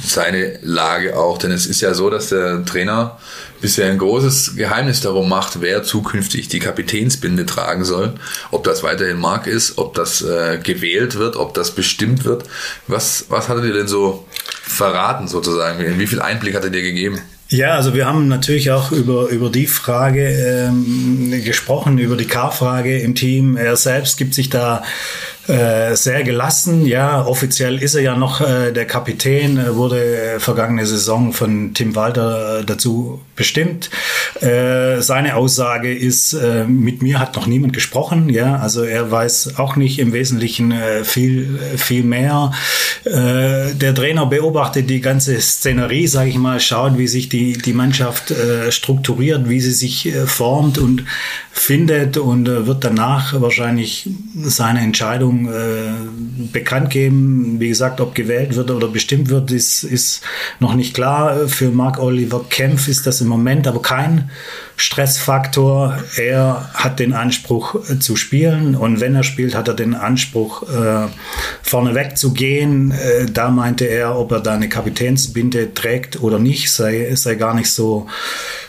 [0.00, 1.36] seine Lage auch?
[1.36, 3.18] Denn es ist ja so, dass der Trainer
[3.60, 8.14] bisher ein großes Geheimnis darum macht, wer zukünftig die Kapitänsbinde tragen soll.
[8.50, 12.44] Ob das weiterhin Marc ist, ob das äh, gewählt wird, ob das bestimmt wird.
[12.86, 14.26] Was, was hat er dir denn so
[14.62, 15.98] verraten sozusagen?
[15.98, 17.20] Wie viel Einblick hat er dir gegeben?
[17.50, 23.00] Ja, also wir haben natürlich auch über, über die Frage ähm, gesprochen, über die K-Frage
[23.00, 23.56] im Team.
[23.56, 24.82] Er selbst gibt sich da
[25.48, 26.84] äh, sehr gelassen.
[26.86, 31.94] Ja, offiziell ist er ja noch äh, der Kapitän, wurde äh, vergangene Saison von Tim
[31.94, 33.88] Walter äh, dazu bestimmt.
[34.40, 38.28] Äh, seine Aussage ist, mit mir hat noch niemand gesprochen.
[38.28, 42.52] Ja, also er weiß auch nicht im Wesentlichen viel, viel mehr.
[43.04, 48.34] der Trainer beobachtet die ganze Szenerie, sage ich mal, schaut, wie sich die, die Mannschaft
[48.70, 51.04] strukturiert, wie sie sich formt und
[51.52, 54.08] findet und wird danach wahrscheinlich
[54.42, 57.56] seine Entscheidung Regierung äh, bekannt geben.
[57.58, 60.22] Wie gesagt, ob gewählt wird oder bestimmt wird, ist, ist
[60.60, 61.48] noch nicht klar.
[61.48, 64.30] Für Mark Oliver Kempf ist das im Moment aber kein
[64.78, 65.98] Stressfaktor.
[66.16, 70.62] Er hat den Anspruch äh, zu spielen und wenn er spielt, hat er den Anspruch
[70.62, 71.08] äh,
[71.62, 72.92] vorneweg zu gehen.
[72.92, 77.54] Äh, da meinte er, ob er da eine Kapitänsbinde trägt oder nicht, sei, sei gar
[77.54, 78.06] nicht so,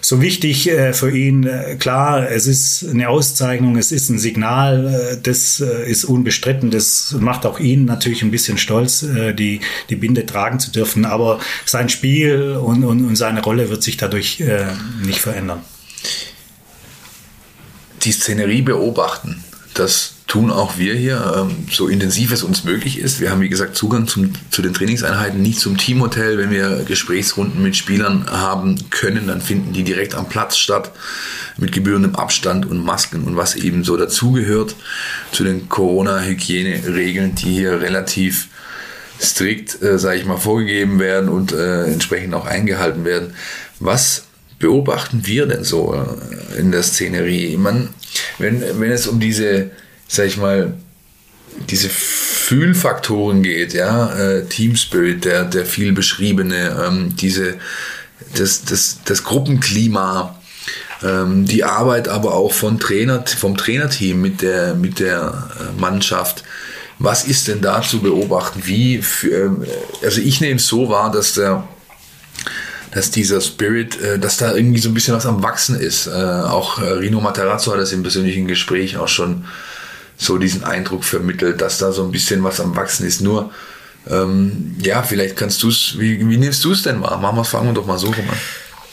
[0.01, 1.45] so wichtig äh, für ihn.
[1.45, 6.71] Äh, klar, es ist eine Auszeichnung, es ist ein Signal, äh, das ist unbestritten.
[6.71, 9.05] Das macht auch ihn natürlich ein bisschen stolz,
[9.37, 11.05] die, die Binde tragen zu dürfen.
[11.05, 14.43] Aber sein Spiel und, und, und seine Rolle wird sich dadurch
[15.03, 15.61] nicht verändern
[18.03, 19.43] die Szenerie beobachten.
[19.73, 23.19] Das tun auch wir hier, ähm, so intensiv es uns möglich ist.
[23.19, 26.37] Wir haben, wie gesagt, Zugang zum, zu den Trainingseinheiten, nicht zum Teamhotel.
[26.37, 30.91] Wenn wir Gesprächsrunden mit Spielern haben können, dann finden die direkt am Platz statt,
[31.57, 34.75] mit gebührendem Abstand und Masken und was eben so dazugehört
[35.31, 38.49] zu den Corona-Hygieneregeln, die hier relativ
[39.19, 43.33] strikt, äh, sage ich mal, vorgegeben werden und äh, entsprechend auch eingehalten werden.
[43.79, 44.25] Was
[44.59, 47.57] beobachten wir denn so äh, in der Szenerie?
[47.57, 47.89] Man,
[48.37, 49.71] wenn, wenn es um diese,
[50.07, 50.73] sag ich mal,
[51.69, 57.55] diese Fühlfaktoren geht, ja, äh, Team Spirit, der, der viel beschriebene, ähm, diese,
[58.35, 60.39] das, das, das Gruppenklima,
[61.03, 66.43] ähm, die Arbeit aber auch von Trainer, vom Trainerteam mit der, mit der äh, Mannschaft.
[66.97, 68.61] Was ist denn da zu beobachten?
[68.65, 69.65] Wie, für, ähm,
[70.03, 71.63] also ich nehme es so wahr, dass der,
[72.91, 76.07] dass dieser Spirit, äh, dass da irgendwie so ein bisschen was am Wachsen ist.
[76.07, 79.45] Äh, auch äh, Rino Materazzo hat das im persönlichen Gespräch auch schon
[80.17, 83.21] so diesen Eindruck vermittelt, dass da so ein bisschen was am Wachsen ist.
[83.21, 83.51] Nur,
[84.07, 87.17] ähm, ja, vielleicht kannst du es, wie, wie nimmst du es denn wahr?
[87.19, 88.37] Machen wir fangen wir doch mal so rum an.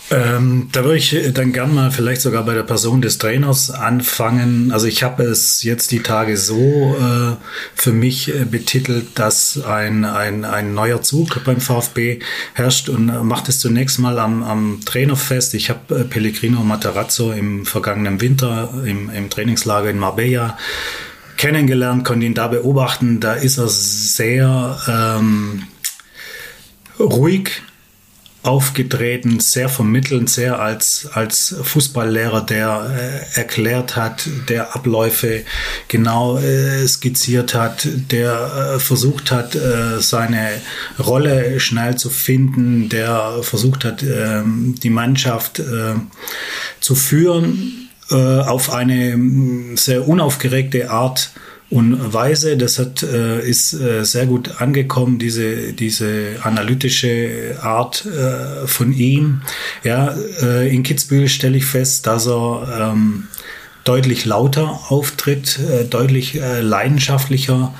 [0.08, 4.70] Ähm, da würde ich dann gern mal vielleicht sogar bei der Person des Trainers anfangen.
[4.70, 7.34] Also ich habe es jetzt die Tage so äh,
[7.74, 12.20] für mich äh, betitelt, dass ein, ein, ein neuer Zug beim VfB
[12.54, 15.54] herrscht und äh, macht es zunächst mal am, am Trainer fest.
[15.54, 20.56] Ich habe äh, Pellegrino Matarazzo im vergangenen Winter im, im Trainingslager in Marbella
[21.36, 23.18] kennengelernt, konnte ihn da beobachten.
[23.18, 25.64] Da ist er sehr ähm,
[27.00, 27.50] ruhig
[28.46, 35.44] aufgetreten, sehr vermittelnd, sehr als, als Fußballlehrer, der äh, erklärt hat, der Abläufe
[35.88, 40.48] genau äh, skizziert hat, der äh, versucht hat, äh, seine
[40.98, 45.94] Rolle schnell zu finden, der versucht hat, ähm, die Mannschaft äh,
[46.80, 51.30] zu führen äh, auf eine sehr unaufgeregte Art
[51.70, 52.56] und Weise.
[52.56, 59.42] Das hat, äh, ist äh, sehr gut angekommen, diese, diese analytische Art äh, von ihm.
[59.82, 63.28] Ja, äh, in Kitzbühel stelle ich fest, dass er ähm,
[63.84, 67.74] deutlich lauter auftritt, äh, deutlich äh, leidenschaftlicher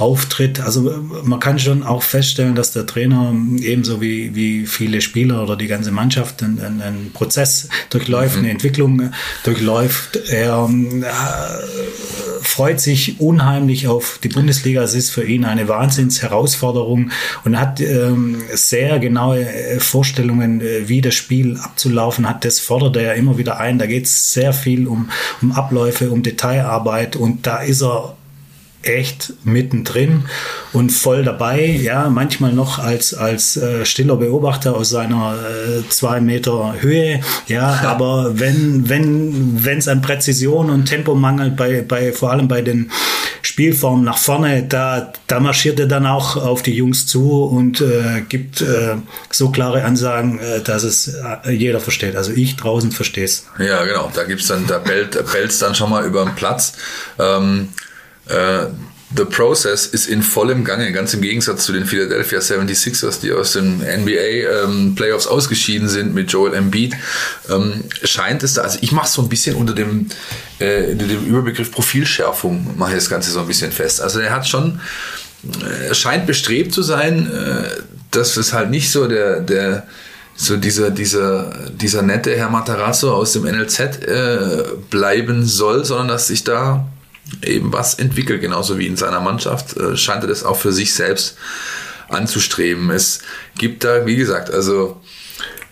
[0.00, 0.60] auftritt.
[0.60, 5.56] Also man kann schon auch feststellen, dass der Trainer ebenso wie, wie viele Spieler oder
[5.56, 8.42] die ganze Mannschaft einen, einen Prozess durchläuft, mhm.
[8.42, 9.12] eine Entwicklung
[9.44, 10.16] durchläuft.
[10.28, 14.82] Er äh, freut sich unheimlich auf die Bundesliga.
[14.82, 17.10] Es ist für ihn eine Wahnsinnsherausforderung
[17.44, 22.44] und hat ähm, sehr genaue äh, Vorstellungen, äh, wie das Spiel abzulaufen hat.
[22.44, 23.78] Das fordert er immer wieder ein.
[23.78, 25.10] Da geht es sehr viel um,
[25.42, 28.16] um Abläufe, um Detailarbeit und da ist er
[28.82, 30.24] echt mittendrin
[30.72, 31.66] und voll dabei.
[31.66, 37.20] Ja, manchmal noch als, als äh, stiller Beobachter aus seiner äh, zwei Meter Höhe.
[37.46, 42.48] Ja, aber wenn, wenn, wenn es an Präzision und Tempo mangelt, bei, bei, vor allem
[42.48, 42.90] bei den
[43.42, 48.22] Spielformen nach vorne, da, da marschiert er dann auch auf die Jungs zu und äh,
[48.28, 48.96] gibt äh,
[49.30, 51.14] so klare Ansagen, äh, dass es
[51.44, 52.16] äh, jeder versteht.
[52.16, 53.46] Also ich draußen verstehe es.
[53.58, 54.10] Ja, genau.
[54.14, 56.74] Da gibt's dann, da bellt, bellt dann schon mal über den Platz.
[57.18, 57.68] Ähm
[58.30, 58.66] äh,
[59.16, 63.54] The Process ist in vollem Gange, ganz im Gegensatz zu den Philadelphia 76ers, die aus
[63.54, 66.94] den NBA ähm, Playoffs ausgeschieden sind mit Joel Embiid.
[67.48, 70.06] Ähm, scheint es da, also ich mache so ein bisschen unter dem,
[70.60, 74.00] äh, unter dem Überbegriff Profilschärfung, mache ich das Ganze so ein bisschen fest.
[74.00, 74.80] Also er hat schon,
[75.60, 79.88] äh, scheint bestrebt zu sein, äh, dass es halt nicht so der, der
[80.36, 86.28] so dieser, dieser, dieser nette Herr Matarazzo aus dem NLZ äh, bleiben soll, sondern dass
[86.28, 86.86] sich da
[87.44, 90.94] eben was entwickelt, genauso wie in seiner Mannschaft, äh, scheint er das auch für sich
[90.94, 91.36] selbst
[92.08, 92.90] anzustreben.
[92.90, 93.20] Es
[93.56, 95.00] gibt da, wie gesagt, also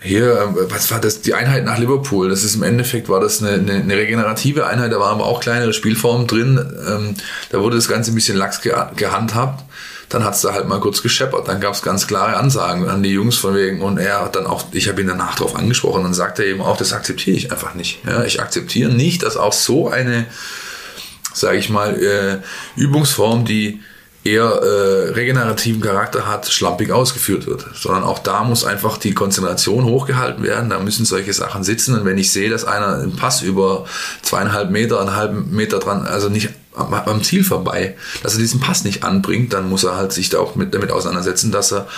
[0.01, 3.43] hier, äh, was war das, die Einheit nach Liverpool, das ist im Endeffekt, war das
[3.43, 7.15] eine, eine, eine regenerative Einheit, da waren aber auch kleinere Spielformen drin, ähm,
[7.51, 9.65] da wurde das Ganze ein bisschen lax ge gehandhabt,
[10.09, 13.37] dann hat's da halt mal kurz gescheppert, dann gab's ganz klare Ansagen an die Jungs
[13.37, 16.39] von wegen, und er hat dann auch, ich habe ihn danach darauf angesprochen, dann sagt
[16.39, 18.01] er eben auch, das akzeptiere ich einfach nicht.
[18.07, 20.27] Ja, ich akzeptiere nicht, dass auch so eine
[21.33, 22.39] sage ich mal, äh,
[22.81, 23.81] Übungsform, die
[24.25, 27.67] eher äh, regenerativen Charakter hat, schlampig ausgeführt wird.
[27.75, 30.71] Sondern auch da muss einfach die Konzentration hochgehalten werden.
[30.71, 31.99] Da müssen solche Sachen sitzen.
[31.99, 33.87] Und wenn ich sehe, dass einer einen Pass über
[34.23, 38.85] zweieinhalb Meter, einen halben Meter dran, also nicht am Ziel vorbei, dass er diesen Pass
[38.85, 41.89] nicht anbringt, dann muss er halt sich da auch mit, damit auseinandersetzen, dass er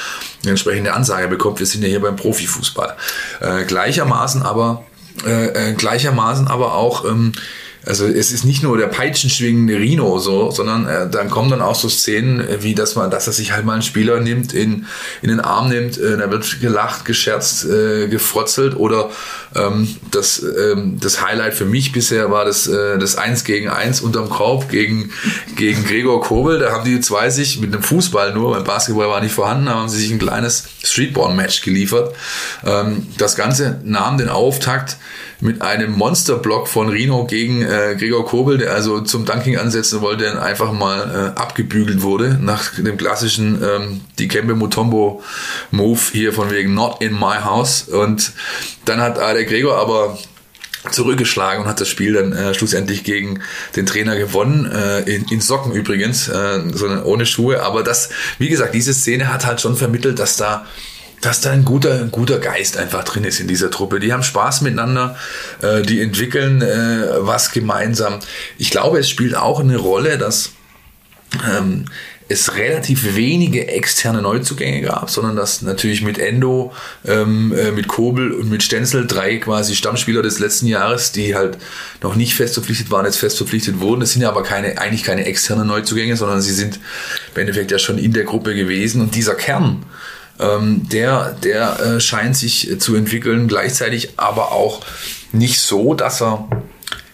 [0.43, 1.59] eine entsprechende Ansage bekommt.
[1.59, 2.97] Wir sind ja hier beim Profifußball.
[3.41, 4.85] Äh, gleichermaßen aber
[5.27, 7.33] äh, äh, gleichermaßen aber auch ähm,
[7.87, 11.75] also es ist nicht nur der peitschenschwingende Rino so, sondern äh, dann kommen dann auch
[11.75, 14.87] so Szenen, äh, wie dass man, dass er sich halt mal einen Spieler nimmt, in,
[15.23, 19.11] in den Arm nimmt, äh, da wird gelacht, gescherzt, äh, gefrotzelt oder
[19.55, 24.01] ähm, das, ähm, das Highlight für mich bisher war das, äh, das 1 gegen 1
[24.01, 25.11] unterm Korb gegen,
[25.57, 26.59] gegen Gregor Kobel.
[26.59, 29.75] Da haben die zwei sich mit einem Fußball nur, beim Basketball war nicht vorhanden, da
[29.75, 32.15] haben sie sich ein kleines Streetball-Match geliefert.
[32.65, 34.97] Ähm, das Ganze nahm den Auftakt
[35.41, 40.25] mit einem Monsterblock von Rino gegen äh, Gregor Kobel, der also zum Dunking ansetzen wollte,
[40.25, 45.23] der einfach mal äh, abgebügelt wurde nach dem klassischen ähm, Dikembe Mutombo
[45.71, 47.83] Move hier von wegen Not in my house.
[47.89, 48.33] Und
[48.85, 50.19] dann hat äh, der Gregor aber
[50.91, 53.41] zurückgeschlagen und hat das Spiel dann äh, schlussendlich gegen
[53.77, 57.63] den Trainer gewonnen, äh, in, in Socken übrigens, äh, sondern ohne Schuhe.
[57.63, 60.67] Aber das, wie gesagt, diese Szene hat halt schon vermittelt, dass da
[61.21, 64.01] dass da ein guter, ein guter Geist einfach drin ist in dieser Truppe.
[64.01, 65.17] Die haben Spaß miteinander,
[65.63, 68.21] äh, die entwickeln äh, was gemeinsam.
[68.59, 70.53] Ich glaube, es spielt auch eine Rolle, dass
[71.49, 71.85] ähm,
[72.31, 76.73] es relativ wenige externe Neuzugänge gab, sondern dass natürlich mit Endo,
[77.05, 81.59] ähm, äh, mit Kobel und mit Stenzel drei quasi Stammspieler des letzten Jahres, die halt
[82.03, 84.01] noch nicht fest verpflichtet waren, jetzt fest verpflichtet wurden.
[84.01, 86.79] Das sind ja aber keine, eigentlich keine externen Neuzugänge, sondern sie sind
[87.35, 89.85] im Endeffekt ja schon in der Gruppe gewesen und dieser Kern,
[90.41, 94.81] ähm, der, der äh, scheint sich zu entwickeln, gleichzeitig aber auch
[95.33, 96.49] nicht so, dass er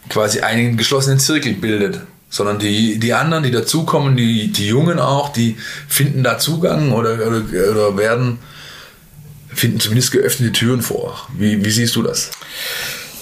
[0.09, 5.31] quasi einen geschlossenen Zirkel bildet sondern die, die anderen, die dazukommen, die, die Jungen auch,
[5.31, 5.57] die
[5.89, 8.39] finden da Zugang oder, oder, oder werden,
[9.49, 11.29] finden zumindest geöffnete Türen vor.
[11.39, 12.31] Wie, wie siehst du das?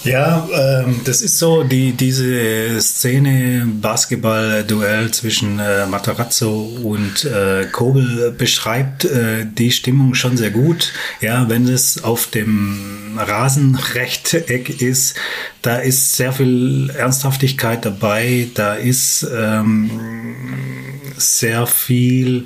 [0.05, 8.31] Ja, ähm, das ist so, die, diese Szene Basketball-Duell zwischen äh, Matarazzo und äh, Kobel
[8.37, 10.93] beschreibt äh, die Stimmung schon sehr gut.
[11.21, 15.15] Ja, wenn es auf dem Rasenrechteck ist,
[15.63, 19.89] da ist sehr viel Ernsthaftigkeit dabei, da ist ähm,
[21.17, 22.45] sehr viel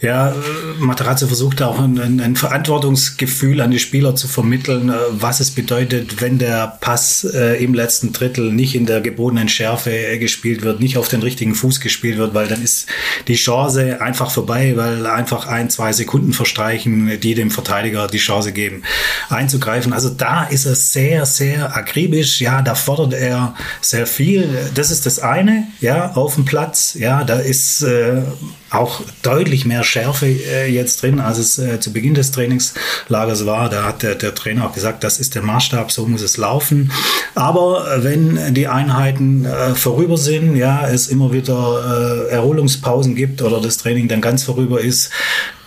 [0.00, 0.32] ja,
[0.78, 6.20] Materazzo versucht auch ein, ein, Verantwortungsgefühl an die Spieler zu vermitteln, äh, was es bedeutet,
[6.20, 10.78] wenn der Pass äh, im letzten Drittel nicht in der gebotenen Schärfe äh, gespielt wird,
[10.78, 12.86] nicht auf den richtigen Fuß gespielt wird, weil dann ist
[13.26, 18.52] die Chance einfach vorbei, weil einfach ein, zwei Sekunden verstreichen, die dem Verteidiger die Chance
[18.52, 18.82] geben,
[19.30, 19.92] einzugreifen.
[19.92, 22.40] Also da ist er sehr, sehr akribisch.
[22.40, 24.48] Ja, da fordert er sehr viel.
[24.74, 26.94] Das ist das eine, ja, auf dem Platz.
[26.94, 28.22] Ja, da ist äh,
[28.70, 33.68] auch deutlich mehr Schärfe äh, jetzt drin, als es äh, zu Beginn des Trainingslagers war.
[33.68, 36.92] Da hat der, der Trainer auch gesagt, das ist der Maßstab, so muss es laufen.
[37.34, 43.42] Aber äh, wenn die Einheiten äh, vorüber sind, ja, es immer wieder äh, Erholungspausen gibt
[43.42, 45.10] oder das Training dann ganz vorüber ist,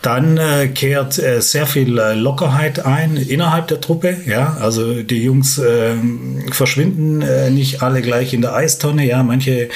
[0.01, 4.17] dann äh, kehrt äh, sehr viel äh, Lockerheit ein innerhalb der Truppe.
[4.25, 5.93] Ja, also die Jungs äh,
[6.51, 9.05] verschwinden äh, nicht alle gleich in der Eistonne.
[9.05, 9.69] Ja, manche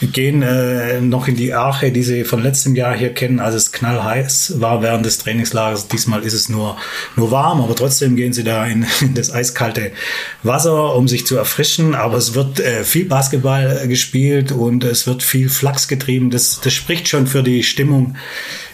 [0.00, 3.72] gehen äh, noch in die Arche, die sie von letztem Jahr hier kennen, als es
[3.72, 5.88] knallheiß war während des Trainingslagers.
[5.88, 6.76] Diesmal ist es nur
[7.16, 9.90] nur warm, aber trotzdem gehen sie da in, in das eiskalte
[10.44, 11.96] Wasser, um sich zu erfrischen.
[11.96, 16.30] Aber es wird äh, viel Basketball äh, gespielt und es wird viel Flachs getrieben.
[16.30, 18.16] Das, das spricht schon für die Stimmung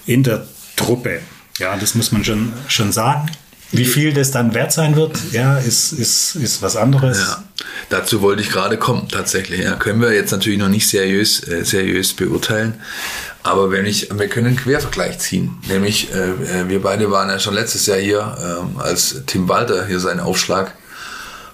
[0.07, 0.47] in der
[0.81, 1.21] Truppe.
[1.59, 3.31] Ja, das muss man schon, schon sagen.
[3.73, 7.19] Wie viel das dann wert sein wird, ja, ist, ist, ist was anderes.
[7.19, 7.45] Ja,
[7.89, 9.61] dazu wollte ich gerade kommen, tatsächlich.
[9.61, 12.81] Ja, können wir jetzt natürlich noch nicht seriös, äh, seriös beurteilen.
[13.45, 15.59] Aber wenn ich, wir können einen Quervergleich ziehen.
[15.69, 19.87] Nämlich, äh, äh wir beide waren ja schon letztes Jahr hier, äh, als Tim Walter
[19.87, 20.75] hier seinen Aufschlag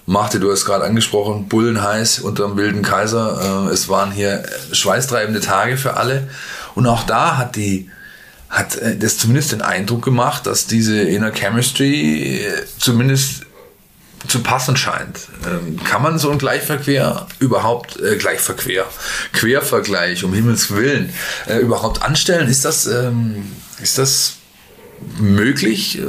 [0.07, 0.41] machte.
[0.41, 3.69] Du hast gerade angesprochen, Bullenheiß unter dem wilden Kaiser.
[3.69, 6.29] Äh, es waren hier schweißtreibende Tage für alle.
[6.75, 7.91] Und auch da hat die,
[8.57, 13.43] hat äh, das zumindest den Eindruck gemacht, dass diese Inner Chemistry äh, zumindest
[14.27, 15.21] zu passen scheint.
[15.47, 18.87] Ähm, kann man so ein Gleichverquer überhaupt, äh, Gleichverquer,
[19.33, 21.13] Quervergleich, um Himmels Willen,
[21.47, 22.49] äh, überhaupt anstellen?
[22.49, 23.45] Ist das, ähm,
[23.81, 24.37] ist das
[25.19, 25.99] möglich?
[25.99, 26.07] Äh,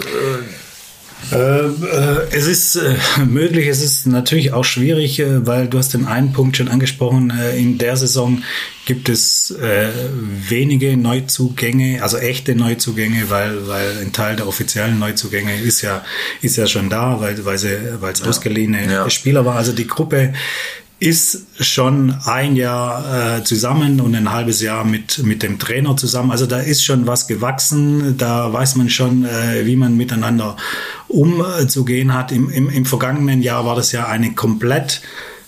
[1.31, 6.31] es ist äh, möglich, es ist natürlich auch schwierig, äh, weil du hast den einen
[6.31, 7.31] Punkt schon angesprochen.
[7.31, 8.43] Äh, in der Saison
[8.85, 9.89] gibt es äh,
[10.49, 16.05] wenige Neuzugänge, also echte Neuzugänge, weil, weil ein Teil der offiziellen Neuzugänge ist ja,
[16.41, 18.27] ist ja schon da, weil, weil, sie, weil es ja.
[18.27, 19.09] ausgeliehene ja.
[19.09, 19.55] Spieler war.
[19.55, 20.33] Also die Gruppe
[20.99, 26.31] ist schon ein Jahr äh, zusammen und ein halbes Jahr mit, mit dem Trainer zusammen.
[26.31, 28.17] Also da ist schon was gewachsen.
[28.17, 30.57] Da weiß man schon, äh, wie man miteinander
[31.07, 32.31] umzugehen hat.
[32.31, 35.01] Im, im, Im vergangenen Jahr war das ja eine komplett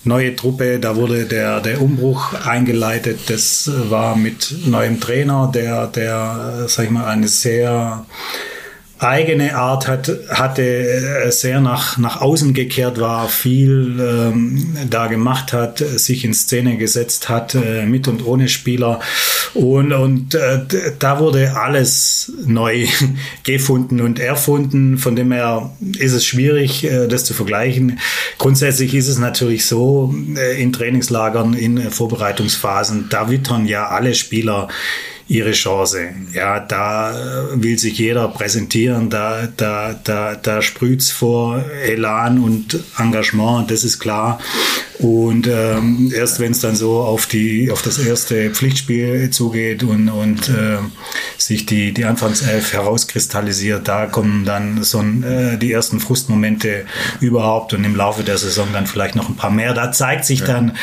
[0.04, 0.80] neue Truppe.
[0.80, 3.22] Da wurde der, der Umbruch eingeleitet.
[3.28, 8.06] Das war mit neuem Trainer, der, der, sag ich mal, eine sehr
[9.00, 15.54] eigene Art hat, hatte, äh, sehr nach, nach außen gekehrt war, viel ähm, da gemacht
[15.54, 19.00] hat, sich in Szene gesetzt hat, äh, mit und ohne Spieler.
[19.54, 20.60] Und, und äh,
[21.00, 22.88] da wurde alles neu
[23.44, 24.98] gefunden und erfunden.
[24.98, 28.00] Von dem her ist es schwierig, äh, das zu vergleichen.
[28.38, 34.68] Grundsätzlich ist es natürlich so, äh, in Trainingslagern, in Vorbereitungsphasen, da wittern ja alle Spieler
[35.30, 36.10] ihre Chance.
[36.34, 42.80] Ja, da äh, will sich jeder präsentieren, da, da, da, da sprüht's vor Elan und
[42.98, 44.40] Engagement, das ist klar.
[45.00, 50.10] Und ähm, erst wenn es dann so auf die auf das erste Pflichtspiel zugeht und,
[50.10, 50.80] und äh,
[51.38, 56.84] sich die, die Anfangself herauskristallisiert, da kommen dann so äh, die ersten Frustmomente
[57.22, 59.74] überhaupt und im Laufe der Saison dann vielleicht noch ein paar mehr.
[59.74, 60.74] Da zeigt sich dann,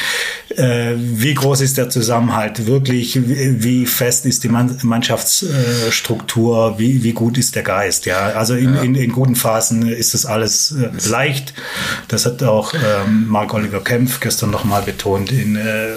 [0.56, 7.12] äh, wie groß ist der Zusammenhalt wirklich, wie, wie fest ist die Mannschaftsstruktur, wie, wie
[7.12, 8.06] gut ist der Geist.
[8.06, 11.52] Ja, also in, in, in guten Phasen ist das alles äh, leicht.
[12.08, 15.32] Das hat auch ähm, Mark Oliver Kemp Kempf gestern nochmal betont.
[15.32, 15.96] In, äh,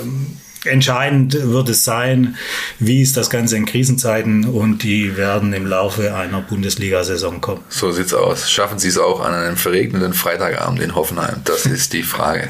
[0.65, 2.35] entscheidend wird es sein,
[2.79, 7.61] wie ist das Ganze in Krisenzeiten und die werden im Laufe einer Bundesliga-Saison kommen.
[7.69, 8.49] So sieht's aus.
[8.49, 11.41] Schaffen Sie es auch an einem verregneten Freitagabend in Hoffenheim?
[11.45, 12.49] Das ist die Frage.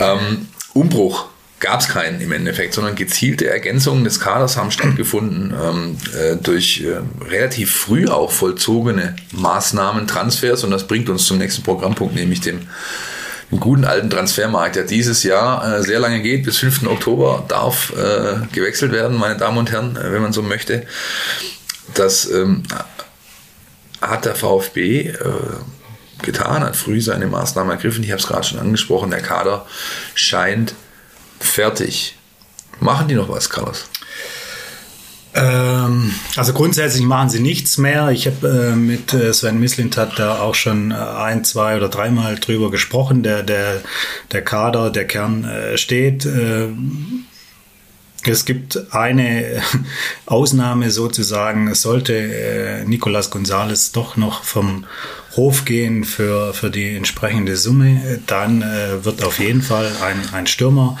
[0.00, 1.26] Ähm, Umbruch
[1.60, 6.82] gab es keinen im Endeffekt, sondern gezielte Ergänzungen des Kaders haben stattgefunden ähm, äh, durch
[6.82, 12.40] äh, relativ früh auch vollzogene Maßnahmen, Transfers und das bringt uns zum nächsten Programmpunkt, nämlich
[12.40, 12.66] dem,
[13.54, 16.86] dem guten alten Transfermarkt, der dieses Jahr äh, sehr lange geht, bis 5.
[16.86, 20.86] Oktober darf äh, gewechselt werden, meine Damen und Herren, äh, wenn man so möchte.
[21.94, 22.64] Das ähm,
[24.00, 25.14] hat der VfB
[26.22, 28.02] getan, hat früh seine Maßnahmen ergriffen.
[28.02, 29.66] Ich habe es gerade schon angesprochen, der Kader
[30.14, 30.74] scheint
[31.38, 32.16] fertig.
[32.80, 33.84] Machen die noch was, Carlos?
[35.34, 38.10] Ähm, also grundsätzlich machen sie nichts mehr.
[38.10, 42.36] Ich habe äh, mit äh, Sven Mislintat da auch schon äh, ein, zwei oder dreimal
[42.36, 43.24] drüber gesprochen.
[43.24, 43.80] Der, der,
[44.30, 46.24] der Kader, der Kern äh, steht.
[46.24, 46.68] Äh,
[48.26, 49.60] es gibt eine
[50.26, 54.86] Ausnahme sozusagen, sollte äh, Nicolas Gonzalez doch noch vom
[55.36, 60.46] Hof gehen für, für die entsprechende Summe, dann äh, wird auf jeden Fall ein, ein
[60.46, 60.96] Stürmer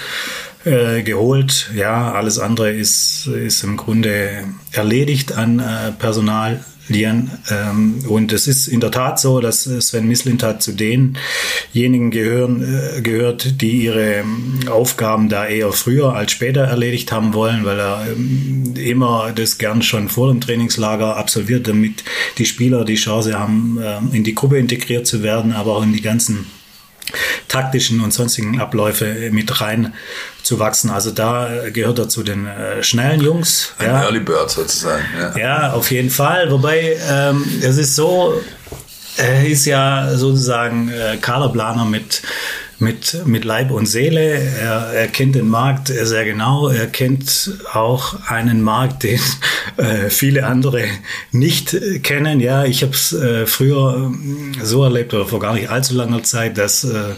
[0.64, 1.70] äh, geholt.
[1.74, 6.64] Ja, alles andere ist, ist im Grunde erledigt an äh, Personal.
[6.90, 13.00] Ähm, und es ist in der Tat so, dass Sven Mislintat zu denjenigen gehören, äh,
[13.00, 18.06] gehört, die ihre ähm, Aufgaben da eher früher als später erledigt haben wollen, weil er
[18.12, 22.04] ähm, immer das gern schon vor dem Trainingslager absolviert, damit
[22.36, 25.94] die Spieler die Chance haben, äh, in die Gruppe integriert zu werden, aber auch in
[25.94, 26.46] die ganzen
[27.48, 29.94] taktischen und sonstigen Abläufe mit rein
[30.42, 30.90] zu wachsen.
[30.90, 33.72] Also da gehört er zu den äh, schnellen Jungs.
[33.78, 34.02] Ein ja.
[34.02, 35.04] Early Bird sozusagen.
[35.18, 36.50] Ja, ja auf jeden Fall.
[36.50, 38.40] Wobei ähm, es ist so,
[39.16, 42.22] er ist ja sozusagen äh, Kaderplaner mit
[42.78, 44.34] mit, mit Leib und Seele.
[44.34, 46.68] Er, er kennt den Markt sehr genau.
[46.68, 49.20] Er kennt auch einen Markt, den
[49.76, 50.84] äh, viele andere
[51.32, 52.40] nicht kennen.
[52.40, 54.12] Ja, ich habe es äh, früher
[54.62, 57.14] so erlebt oder vor gar nicht allzu langer Zeit, dass äh,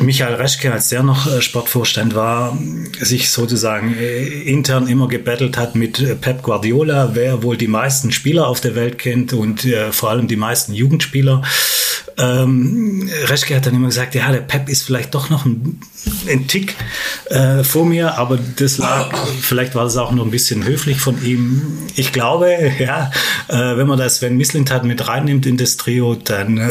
[0.00, 2.58] Michael Reschke, als der noch äh, Sportvorstand war,
[3.00, 8.12] sich sozusagen äh, intern immer gebettelt hat mit äh, Pep Guardiola, wer wohl die meisten
[8.12, 11.42] Spieler auf der Welt kennt und vor allem die meisten Jugendspieler.
[12.16, 15.80] Ähm, Reschke hat dann immer gesagt, ja, der Pep ist vielleicht doch noch ein,
[16.28, 16.74] ein Tick
[17.30, 21.22] äh, vor mir, aber das lag, vielleicht war das auch noch ein bisschen höflich von
[21.24, 21.78] ihm.
[21.96, 23.10] Ich glaube, ja,
[23.48, 26.70] äh, wenn man das Sven Mislintat mit reinnimmt in das Trio, dann äh,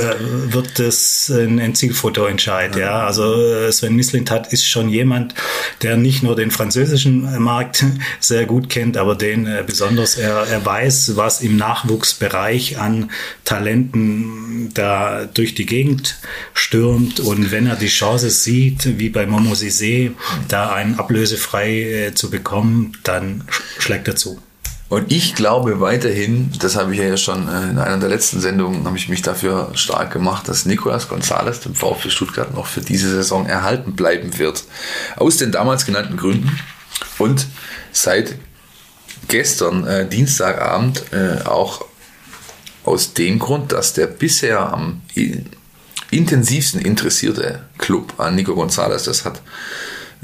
[0.53, 3.05] wird das ein, ein Zielfotoentscheid, ja.
[3.05, 5.33] Also äh, Sven Mislintat ist schon jemand,
[5.81, 7.85] der nicht nur den französischen Markt
[8.19, 13.11] sehr gut kennt, aber den äh, besonders, er, er weiß, was im Nachwuchsbereich an
[13.45, 16.17] Talenten da durch die Gegend
[16.53, 20.11] stürmt und wenn er die Chance sieht, wie bei Momo Sissé,
[20.47, 23.43] da einen ablösefrei äh, zu bekommen, dann
[23.79, 24.39] schlägt er zu.
[24.89, 28.85] Und ich glaube weiterhin, das habe ich ja schon äh, in einer der letzten Sendungen,
[28.85, 33.09] habe ich mich dafür stark gemacht, dass Nicolas Gonzalez dem VfB Stuttgart noch für diese
[33.09, 34.65] Saison erhalten bleiben wird.
[35.15, 36.59] Aus den damals genannten Gründen.
[37.17, 37.47] Und
[37.91, 38.35] seit
[39.29, 41.85] gestern, äh, Dienstagabend, äh, auch
[42.85, 45.01] aus dem Grund, dass der bisher am
[46.17, 48.13] intensivsten interessierte Club.
[48.17, 49.41] An Nico González das hat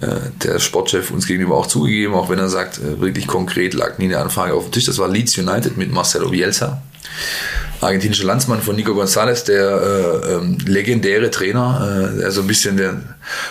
[0.01, 0.07] äh,
[0.43, 4.05] der Sportchef uns gegenüber auch zugegeben, auch wenn er sagt, äh, wirklich konkret lag nie
[4.05, 4.85] eine Anfrage auf dem Tisch.
[4.85, 6.81] Das war Leeds United mit Marcelo Bielsa,
[7.81, 12.77] argentinischer Landsmann von Nico González, der äh, ähm, legendäre Trainer, äh, der so ein bisschen
[12.77, 13.01] der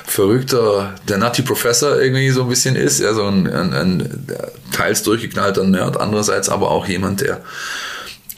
[0.07, 4.27] verrückter, der Nutty Professor irgendwie so ein bisschen ist, ja, so ein, ein, ein
[4.73, 7.41] teils durchgeknallter Nerd, andererseits aber auch jemand, der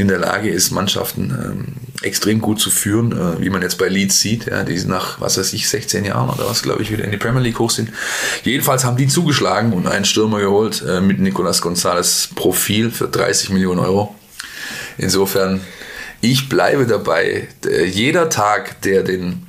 [0.01, 1.65] in der Lage ist, Mannschaften ähm,
[2.03, 5.39] extrem gut zu führen, äh, wie man jetzt bei Leeds sieht, ja, die nach, was
[5.39, 7.91] weiß ich, 16 Jahren oder was, glaube ich, wieder in die Premier League hoch sind.
[8.43, 13.51] Jedenfalls haben die zugeschlagen und einen Stürmer geholt äh, mit Nicolas González Profil für 30
[13.51, 14.15] Millionen Euro.
[14.99, 15.61] Insofern,
[16.21, 17.49] ich bleibe dabei.
[17.87, 19.47] Jeder Tag, der den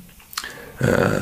[0.82, 1.20] äh,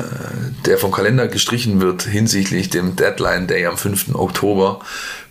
[0.65, 4.15] der vom Kalender gestrichen wird hinsichtlich dem Deadline Day am 5.
[4.15, 4.79] Oktober,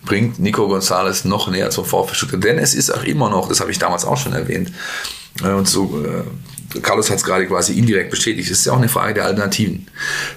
[0.05, 2.45] bringt Nico González noch näher zum VfB Stuttgart.
[2.45, 4.73] Denn es ist auch immer noch, das habe ich damals auch schon erwähnt,
[5.43, 8.79] äh, und so, äh, Carlos hat es gerade quasi indirekt bestätigt, es ist ja auch
[8.79, 9.89] eine Frage der Alternativen.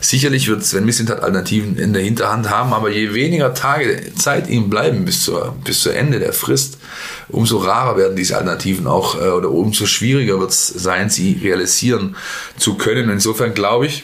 [0.01, 4.69] Sicherlich wird Sven Mislintat Alternativen in der Hinterhand haben, aber je weniger Tage Zeit ihm
[4.69, 6.79] bleiben bis zur, bis zur Ende der Frist,
[7.29, 12.15] umso rarer werden diese Alternativen auch äh, oder umso schwieriger wird es sein, sie realisieren
[12.57, 13.09] zu können.
[13.09, 14.03] Insofern glaube ich,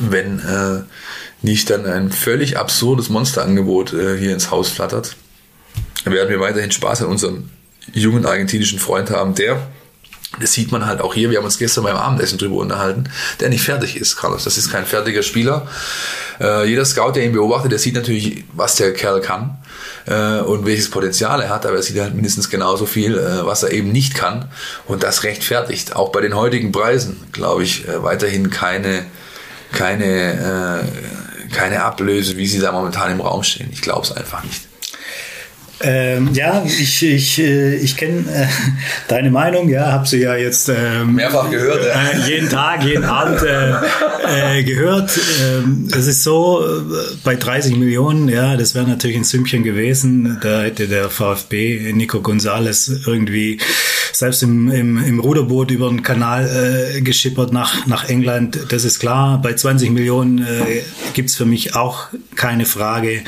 [0.00, 0.82] wenn äh,
[1.42, 5.16] nicht dann ein völlig absurdes Monsterangebot äh, hier ins Haus flattert,
[6.04, 7.50] werden wir weiterhin Spaß an unserem
[7.92, 9.60] jungen argentinischen Freund haben, der,
[10.40, 13.04] das sieht man halt auch hier, wir haben uns gestern beim Abendessen drüber unterhalten,
[13.40, 14.44] der nicht fertig ist, Carlos.
[14.44, 15.66] Das ist kein fertiger Spieler.
[16.38, 19.56] Äh, jeder Scout, der ihn beobachtet, der sieht natürlich, was der Kerl kann
[20.06, 23.62] äh, und welches Potenzial er hat, aber er sieht halt mindestens genauso viel, äh, was
[23.62, 24.48] er eben nicht kann.
[24.86, 29.06] Und das rechtfertigt auch bei den heutigen Preisen, glaube ich, äh, weiterhin keine,
[29.72, 33.68] keine äh, keine Ablöse, wie sie da momentan im Raum stehen.
[33.72, 34.68] Ich glaube es einfach nicht.
[35.80, 38.46] Ähm, ja, ich, ich, äh, ich kenne äh,
[39.08, 42.18] deine Meinung, ja, habe sie ja jetzt ähm, mehrfach gehört, ja.
[42.18, 45.10] äh, jeden Tag, jeden Abend äh, äh, gehört.
[45.40, 46.80] Ähm, es ist so, äh,
[47.22, 50.38] bei 30 Millionen, ja, das wäre natürlich ein Sümmchen gewesen.
[50.42, 53.60] Da hätte der VfB Nico Gonzales irgendwie
[54.18, 56.48] selbst im, im, im Ruderboot über den Kanal
[56.96, 58.58] äh, geschippert nach, nach England.
[58.70, 59.40] Das ist klar.
[59.40, 60.82] Bei 20 Millionen äh,
[61.14, 63.22] gibt's für mich auch keine Frage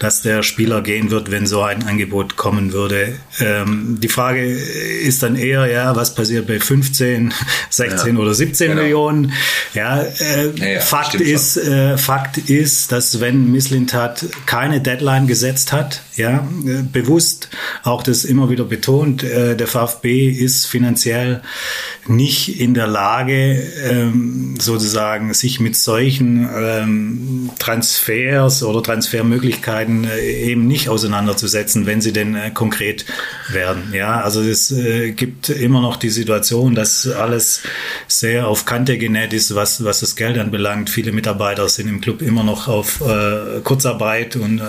[0.00, 3.16] dass der Spieler gehen wird, wenn so ein Angebot kommen würde.
[3.38, 7.34] Ähm, die Frage ist dann eher, ja, was passiert bei 15,
[7.68, 8.82] 16 ja, oder 17 genau.
[8.82, 9.32] Millionen?
[9.74, 15.70] Ja, äh, ja, ja Fakt ist, äh, Fakt ist, dass Sven Mislintat keine Deadline gesetzt
[15.72, 17.50] hat, ja, äh, bewusst
[17.82, 19.22] auch das immer wieder betont.
[19.22, 21.42] Äh, der VfB ist finanziell
[22.10, 30.66] nicht in der Lage, ähm, sozusagen sich mit solchen ähm, Transfers oder Transfermöglichkeiten äh, eben
[30.66, 33.06] nicht auseinanderzusetzen, wenn sie denn äh, konkret
[33.48, 33.92] werden.
[33.94, 37.62] Ja, also es äh, gibt immer noch die Situation, dass alles
[38.08, 40.90] sehr auf Kante genäht ist, was, was das Geld anbelangt.
[40.90, 44.64] Viele Mitarbeiter sind im Club immer noch auf äh, Kurzarbeit und äh,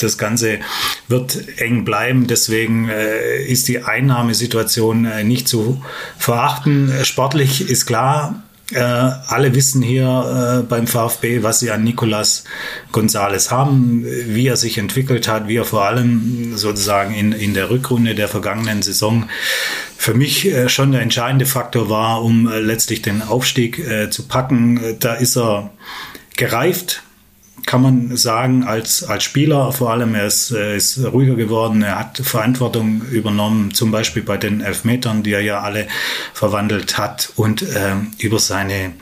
[0.00, 0.60] das Ganze
[1.08, 2.26] wird eng bleiben.
[2.26, 5.82] Deswegen äh, ist die Einnahmesituation nicht zu
[6.18, 6.85] verachten.
[6.90, 12.44] Äh, sportlich ist klar, äh, alle wissen hier äh, beim VfB, was sie an Nicolas
[12.90, 17.70] Gonzales haben, wie er sich entwickelt hat, wie er vor allem sozusagen in, in der
[17.70, 19.28] Rückrunde der vergangenen Saison
[19.96, 24.26] für mich äh, schon der entscheidende Faktor war, um äh, letztlich den Aufstieg äh, zu
[24.26, 24.96] packen.
[24.98, 25.70] Da ist er
[26.36, 27.02] gereift,
[27.64, 31.98] kann man sagen, als, als Spieler vor allem, er ist, er ist ruhiger geworden, er
[31.98, 35.88] hat Verantwortung übernommen, zum Beispiel bei den Elfmetern, die er ja alle
[36.32, 38.92] verwandelt hat und ähm, über seine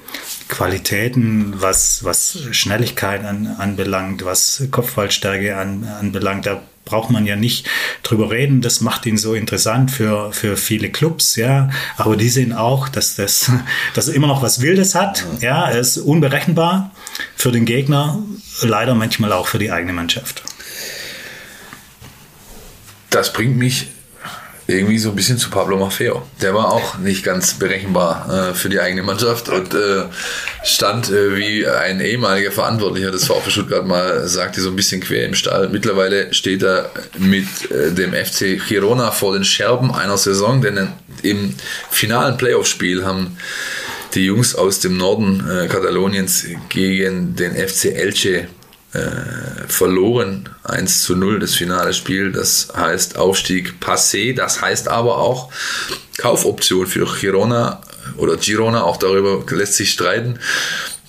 [0.48, 7.68] Qualitäten, was, was Schnelligkeit an, anbelangt, was Kopfballstärke an, anbelangt, da braucht man ja nicht
[8.02, 8.60] drüber reden.
[8.60, 11.70] Das macht ihn so interessant für, für viele Clubs, ja.
[11.96, 13.50] Aber die sehen auch, dass das,
[13.94, 15.24] dass er immer noch was Wildes hat.
[15.40, 16.90] Ja, er ist unberechenbar
[17.36, 18.18] für den Gegner,
[18.62, 20.42] leider manchmal auch für die eigene Mannschaft.
[23.10, 23.93] Das bringt mich
[24.66, 26.22] irgendwie so ein bisschen zu Pablo Maffeo.
[26.40, 30.04] Der war auch nicht ganz berechenbar äh, für die eigene Mannschaft und äh,
[30.64, 35.26] stand äh, wie ein ehemaliger Verantwortlicher des VfB Stuttgart mal sagte, so ein bisschen quer
[35.26, 35.68] im Stall.
[35.68, 40.88] Mittlerweile steht er mit äh, dem FC Girona vor den Scherben einer Saison, denn
[41.22, 41.54] im
[41.90, 43.36] finalen Playoff-Spiel haben
[44.14, 48.48] die Jungs aus dem Norden äh, Kataloniens gegen den FC Elche
[48.94, 50.48] äh, verloren.
[50.62, 52.32] 1 zu 0 das finale Spiel.
[52.32, 54.34] Das heißt Aufstieg passé.
[54.34, 55.50] Das heißt aber auch
[56.16, 57.80] Kaufoption für Girona
[58.16, 58.82] oder Girona.
[58.82, 60.38] Auch darüber lässt sich streiten.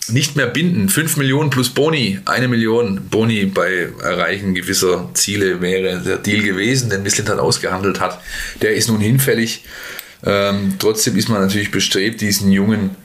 [0.07, 0.89] Nicht mehr binden.
[0.89, 2.19] 5 Millionen plus Boni.
[2.25, 7.99] Eine Million Boni bei Erreichen gewisser Ziele wäre der Deal gewesen, den Missland hat ausgehandelt
[7.99, 8.19] hat.
[8.61, 9.63] Der ist nun hinfällig.
[10.23, 12.95] Ähm, trotzdem ist man natürlich bestrebt, diesen jungen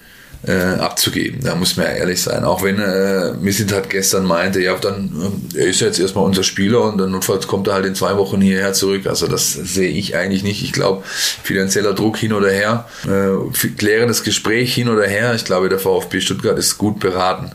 [0.46, 1.40] äh, abzugeben.
[1.42, 2.44] Da muss man ja ehrlich sein.
[2.44, 6.42] Auch wenn äh, Missit hat gestern meinte, ja, dann äh, er ist jetzt erstmal unser
[6.42, 9.06] Spieler und dann notfalls kommt er halt in zwei Wochen hierher zurück.
[9.06, 10.62] Also das sehe ich eigentlich nicht.
[10.62, 15.34] Ich glaube, finanzieller Druck hin oder her, äh, klärendes Gespräch hin oder her.
[15.34, 17.50] Ich glaube, der VfB Stuttgart ist gut beraten,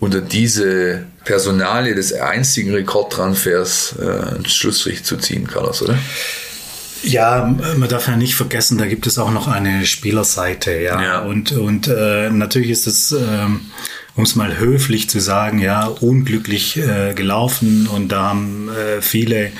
[0.00, 5.96] unter diese Personalie des einzigen Rekordtransfers äh, einen Schlussstrich zu ziehen, Carlos, oder?
[7.06, 11.00] Ja, man darf ja nicht vergessen, da gibt es auch noch eine Spielerseite, ja.
[11.00, 11.18] ja.
[11.20, 13.60] Und, und äh, natürlich ist es, ähm,
[14.16, 19.52] um es mal höflich zu sagen, ja, unglücklich äh, gelaufen und da haben äh, viele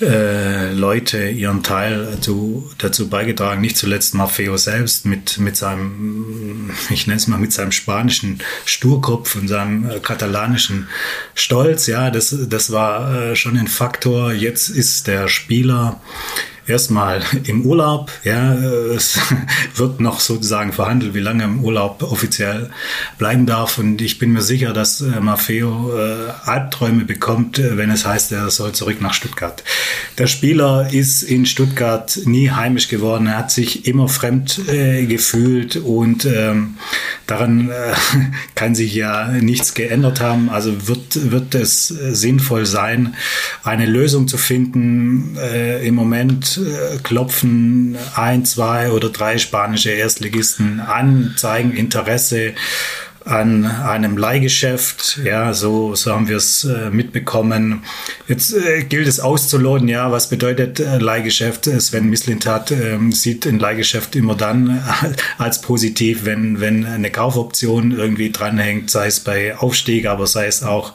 [0.00, 7.06] äh, Leute ihren Teil dazu, dazu beigetragen, nicht zuletzt Maffeo selbst mit, mit seinem, ich
[7.06, 10.88] nenne es mal, mit seinem spanischen Sturkopf und seinem äh, katalanischen
[11.34, 11.86] Stolz.
[11.86, 14.32] Ja, das, das war äh, schon ein Faktor.
[14.32, 16.00] Jetzt ist der Spieler
[16.66, 18.10] erstmal im Urlaub.
[18.24, 19.18] Ja, es
[19.74, 22.70] wird noch sozusagen verhandelt, wie lange im Urlaub offiziell
[23.18, 23.78] bleiben darf.
[23.78, 28.32] Und ich bin mir sicher, dass äh, Maffeo äh, Albträume bekommt, äh, wenn es heißt,
[28.32, 29.62] er soll zurück nach Stuttgart.
[30.18, 33.26] Der Spieler ist in Stuttgart nie heimisch geworden.
[33.26, 36.76] Er hat sich immer fremd äh, gefühlt und ähm,
[37.26, 37.94] daran äh,
[38.54, 40.50] kann sich ja nichts geändert haben.
[40.50, 43.14] Also wird, wird es sinnvoll sein,
[43.62, 45.36] eine Lösung zu finden.
[45.36, 52.54] Äh, Im Moment äh, klopfen ein, zwei oder drei spanische Erstligisten an, zeigen Interesse
[53.26, 55.20] an einem Leihgeschäft.
[55.24, 57.82] Ja, so, so haben wir es äh, mitbekommen.
[58.28, 61.64] Jetzt äh, gilt es auszuloten, ja, was bedeutet äh, Leihgeschäft?
[61.64, 64.80] Sven Mislintat äh, sieht ein Leihgeschäft immer dann
[65.38, 70.62] als positiv, wenn, wenn eine Kaufoption irgendwie dranhängt, sei es bei Aufstieg, aber sei es
[70.62, 70.94] auch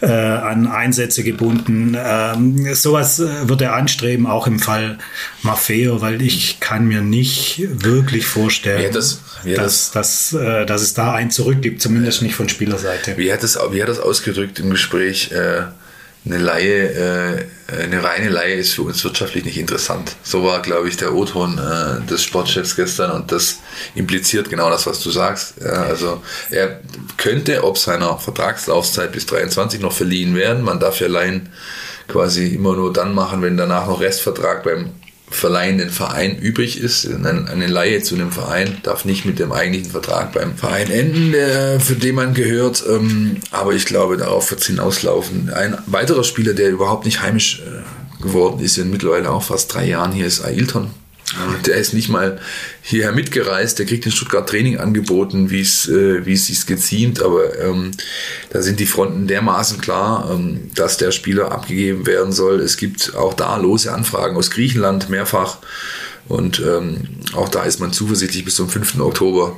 [0.00, 1.94] äh, an Einsätze gebunden.
[2.02, 4.96] Ähm, sowas äh, wird er anstreben, auch im Fall
[5.42, 10.64] Maffeo, weil ich kann mir nicht wirklich vorstellen, ja, das, ja, dass, das, dass, äh,
[10.64, 13.16] dass es da ein Zurück gibt, zumindest nicht von Spielerseite.
[13.16, 15.32] Wie hat das, wie hat das ausgedrückt im Gespräch?
[15.32, 15.62] Äh,
[16.26, 20.16] eine Laie, äh, eine reine Laie ist für uns wirtschaftlich nicht interessant.
[20.22, 23.60] So war, glaube ich, der O-Ton äh, des Sportchefs gestern und das
[23.94, 25.62] impliziert genau das, was du sagst.
[25.62, 26.80] Also er
[27.16, 30.64] könnte ob seiner Vertragslaufzeit bis 23 noch verliehen werden.
[30.64, 31.48] Man darf ja Laien
[32.08, 34.90] quasi immer nur dann machen, wenn danach noch Restvertrag beim
[35.30, 37.06] verleihenden Verein übrig ist.
[37.06, 41.94] Eine Laie zu einem Verein darf nicht mit dem eigentlichen Vertrag beim Verein enden, für
[41.94, 42.82] den man gehört.
[42.88, 45.50] Ähm, aber ich glaube, darauf wird es hinauslaufen.
[45.50, 49.86] Ein weiterer Spieler, der überhaupt nicht heimisch äh, geworden ist, in mittlerweile auch fast drei
[49.86, 50.90] Jahren hier, ist Ailton.
[51.66, 52.40] Der ist nicht mal
[52.80, 57.22] hierher mitgereist, der kriegt in Stuttgart Training angeboten, wie es äh, wie es sich geziemt,
[57.22, 57.90] aber ähm,
[58.50, 62.60] da sind die Fronten dermaßen klar, ähm, dass der Spieler abgegeben werden soll.
[62.60, 65.58] Es gibt auch da lose Anfragen aus Griechenland mehrfach
[66.28, 69.00] und ähm, auch da ist man zuversichtlich bis zum 5.
[69.00, 69.56] Oktober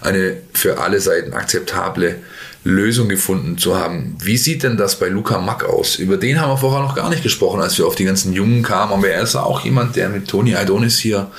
[0.00, 2.16] eine für alle Seiten akzeptable
[2.64, 4.16] Lösung gefunden zu haben.
[4.22, 5.96] Wie sieht denn das bei Luca Mack aus?
[5.96, 8.62] Über den haben wir vorher noch gar nicht gesprochen, als wir auf die ganzen Jungen
[8.62, 8.92] kamen.
[8.92, 11.30] Aber er ist auch jemand, der mit Toni Aidonis hier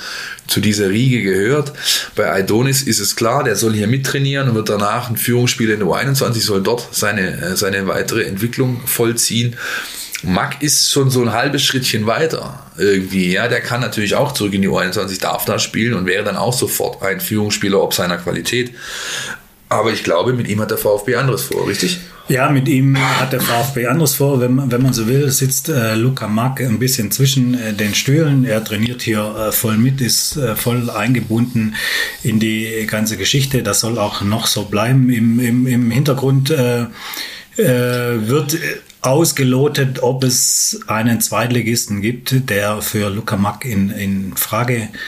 [0.47, 1.71] zu dieser Riege gehört.
[2.15, 5.79] Bei Aidonis ist es klar, der soll hier mittrainieren und wird danach ein Führungsspieler in
[5.79, 9.55] der U21, soll dort seine, äh, seine weitere Entwicklung vollziehen.
[10.23, 13.33] Mack ist schon so ein halbes Schrittchen weiter irgendwie.
[13.33, 16.37] Ja, der kann natürlich auch zurück in die U21, darf da spielen und wäre dann
[16.37, 18.73] auch sofort ein Führungsspieler ob seiner Qualität.
[19.73, 21.99] Aber ich glaube, mit ihm hat der VfB anderes vor, richtig?
[22.29, 24.39] Ja, mit ihm hat der VfB anderes vor.
[24.39, 28.45] Wenn, wenn man so will, sitzt äh, Luca Mack ein bisschen zwischen äh, den Stühlen.
[28.45, 31.75] Er trainiert hier äh, voll mit, ist äh, voll eingebunden
[32.23, 33.61] in die ganze Geschichte.
[33.61, 35.09] Das soll auch noch so bleiben.
[35.09, 36.83] Im, im, im Hintergrund äh,
[37.57, 38.57] äh, wird
[39.01, 44.99] ausgelotet, ob es einen Zweitligisten gibt, der für Luca Mack in, in Frage kommt,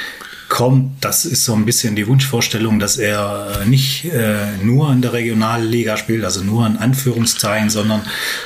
[1.01, 5.13] das ist so ein bisschen die Wunschvorstellung, dass er äh, nicht äh, nur in der
[5.13, 8.01] Regionalliga spielt, also nur in Anführungszeichen, sondern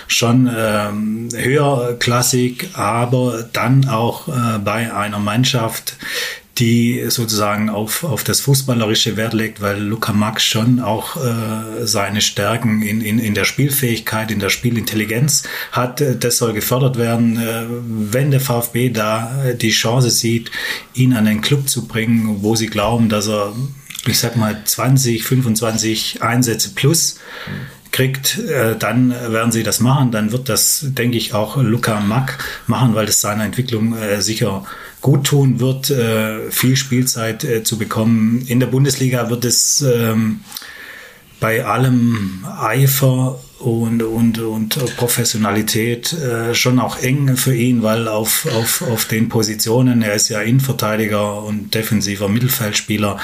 [0.07, 5.95] schon ähm, höherklassig, aber dann auch äh, bei einer Mannschaft,
[6.59, 12.21] die sozusagen auf, auf das Fußballerische Wert legt, weil Luca Max schon auch äh, seine
[12.21, 16.03] Stärken in, in, in der Spielfähigkeit, in der Spielintelligenz hat.
[16.19, 17.37] Das soll gefördert werden.
[17.37, 17.65] Äh,
[18.11, 20.51] wenn der VfB da äh, die Chance sieht,
[20.93, 23.53] ihn an den Club zu bringen, wo sie glauben, dass er,
[24.05, 27.19] ich sag mal, 20, 25 Einsätze plus
[27.91, 30.11] kriegt, äh, dann werden sie das machen.
[30.11, 32.37] Dann wird das, denke ich, auch Luca Mack
[32.67, 34.65] machen, weil das seiner Entwicklung sicher
[35.01, 38.43] gut tun wird, äh, viel Spielzeit äh, zu bekommen.
[38.47, 40.41] In der Bundesliga wird es ähm,
[41.39, 48.47] bei allem Eifer und, und, und Professionalität äh, schon auch eng für ihn, weil auf,
[48.55, 53.19] auf, auf den Positionen, er ist ja Innenverteidiger und defensiver Mittelfeldspieler,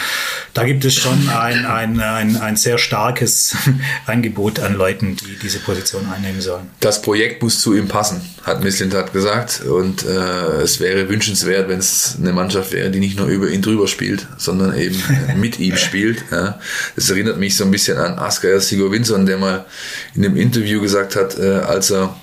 [0.54, 3.56] da gibt es schon ein, ein, ein, ein sehr starkes
[4.06, 6.70] Angebot an Leuten, die diese Position einnehmen sollen.
[6.82, 11.80] Das Projekt muss zu ihm passen, hat Misslintat gesagt und äh, es wäre wünschenswert, wenn
[11.80, 15.02] es eine Mannschaft wäre, die nicht nur über ihn drüber spielt, sondern eben
[15.38, 16.26] mit ihm spielt.
[16.30, 16.60] Ja.
[16.98, 19.66] Das erinnert mich so ein bisschen an Asker Sigurvinsson, der mal
[20.14, 22.16] in dem Interview gesagt hat, äh, als er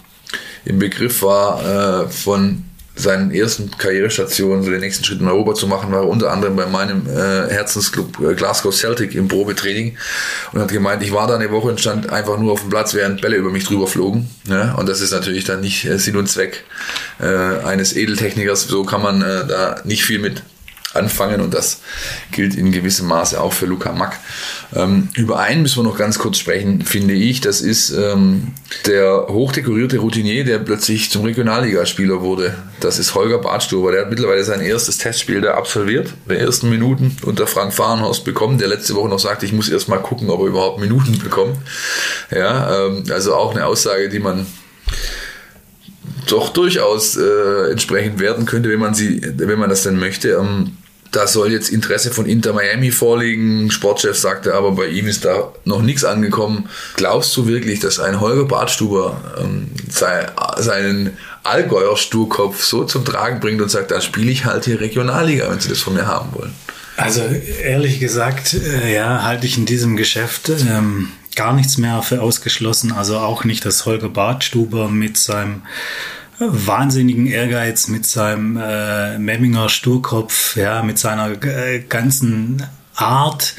[0.64, 5.66] im Begriff war, äh, von seinen ersten Karrierestationen, so den nächsten Schritt in Europa zu
[5.66, 9.96] machen, war unter anderem bei meinem äh, Herzensclub äh, Glasgow Celtic im Probetraining
[10.52, 12.92] und hat gemeint, ich war da eine Woche und stand einfach nur auf dem Platz,
[12.92, 14.28] während Bälle über mich drüber flogen.
[14.46, 14.74] Ja?
[14.74, 16.64] Und das ist natürlich dann nicht äh, Sinn und Zweck
[17.18, 17.26] äh,
[17.64, 18.64] eines Edeltechnikers.
[18.64, 20.42] So kann man äh, da nicht viel mit
[20.94, 21.80] anfangen und das
[22.30, 24.18] gilt in gewissem Maße auch für Luca Mack.
[24.74, 27.40] Ähm, über einen müssen wir noch ganz kurz sprechen, finde ich.
[27.40, 28.48] Das ist ähm,
[28.86, 32.54] der hochdekorierte Routinier, der plötzlich zum Regionalligaspieler wurde.
[32.80, 33.92] Das ist Holger Bartstuber.
[33.92, 38.58] Der hat mittlerweile sein erstes Testspiel da absolviert, der ersten Minuten unter Frank Fahrenhorst bekommen,
[38.58, 41.56] der letzte Woche noch sagte, ich muss erst mal gucken, ob er überhaupt Minuten bekommt.
[42.30, 44.46] Ja, ähm, also auch eine Aussage, die man
[46.26, 50.30] doch durchaus äh, entsprechend werden könnte, wenn man sie, wenn man das denn möchte.
[50.30, 50.76] Ähm,
[51.12, 53.70] da soll jetzt Interesse von Inter Miami vorliegen.
[53.70, 56.68] Sportchef sagte aber, bei ihm ist da noch nichts angekommen.
[56.96, 63.40] Glaubst du wirklich, dass ein Holger Bartstuber ähm, sei, seinen Allgäuer Sturkopf so zum Tragen
[63.40, 66.30] bringt und sagt, da spiele ich halt hier Regionalliga, wenn sie das von mir haben
[66.32, 66.54] wollen?
[66.96, 67.22] Also
[67.62, 72.92] ehrlich gesagt, äh, ja, halte ich in diesem Geschäft ähm, gar nichts mehr für ausgeschlossen.
[72.92, 75.62] Also auch nicht, dass Holger Bartstuber mit seinem
[76.38, 82.62] wahnsinnigen Ehrgeiz, mit seinem äh, Memminger Sturkopf, ja, mit seiner äh, ganzen
[82.94, 83.54] Art,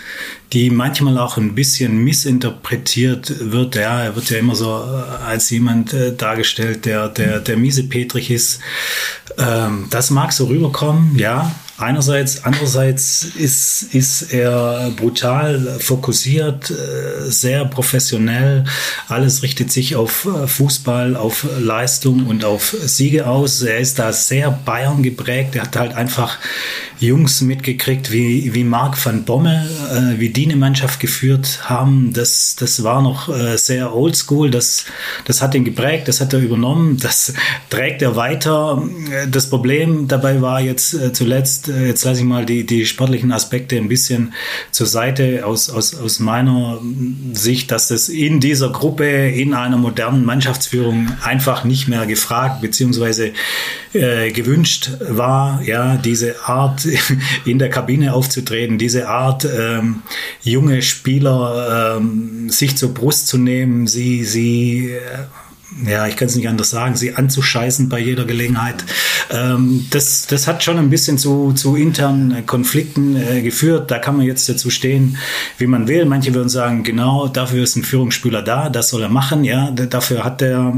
[0.51, 3.75] die manchmal auch ein bisschen missinterpretiert wird.
[3.75, 7.83] Ja, er wird ja immer so äh, als jemand äh, dargestellt, der, der, der miese
[7.83, 8.59] Petrich ist.
[9.37, 11.51] Ähm, das mag so rüberkommen, ja.
[11.77, 18.65] Einerseits, andererseits ist, ist er brutal fokussiert, äh, sehr professionell.
[19.07, 23.63] Alles richtet sich auf äh, Fußball, auf Leistung und auf Siege aus.
[23.63, 25.55] Er ist da sehr Bayern geprägt.
[25.55, 26.37] Er hat halt einfach
[26.99, 32.13] Jungs mitgekriegt, wie, wie Marc van Bommel, äh, wie die eine Mannschaft geführt haben.
[32.13, 34.51] Das, das war noch sehr oldschool.
[34.51, 34.85] Das,
[35.25, 37.33] das hat ihn geprägt, das hat er übernommen, das
[37.69, 38.83] trägt er weiter.
[39.29, 43.87] Das Problem dabei war jetzt zuletzt, jetzt lasse ich mal die, die sportlichen Aspekte ein
[43.87, 44.33] bisschen
[44.71, 46.79] zur Seite aus, aus, aus meiner
[47.33, 53.31] Sicht, dass das in dieser Gruppe, in einer modernen Mannschaftsführung einfach nicht mehr gefragt bzw.
[53.93, 56.87] Äh, gewünscht war, ja, diese Art
[57.45, 60.01] in der Kabine aufzutreten, diese Art, ähm,
[60.41, 64.99] junge Spieler ähm, sich zur Brust zu nehmen, sie, sie äh,
[65.85, 68.83] ja, ich kann es nicht anders sagen, sie anzuscheißen bei jeder Gelegenheit.
[69.31, 73.91] Ähm, das, das hat schon ein bisschen zu, zu internen Konflikten äh, geführt.
[73.91, 75.17] Da kann man jetzt dazu stehen,
[75.57, 76.05] wie man will.
[76.05, 79.43] Manche würden sagen, genau, dafür ist ein Führungsspieler da, das soll er machen.
[79.43, 80.73] Ja, dafür hat er,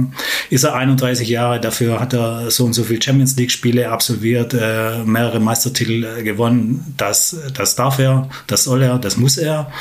[0.49, 4.53] ist er 31 Jahre, dafür hat er so und so viele Champions League Spiele absolviert,
[4.53, 6.93] äh, mehrere Meistertitel äh, gewonnen.
[6.97, 9.71] Das, das darf er, das soll er, das muss er.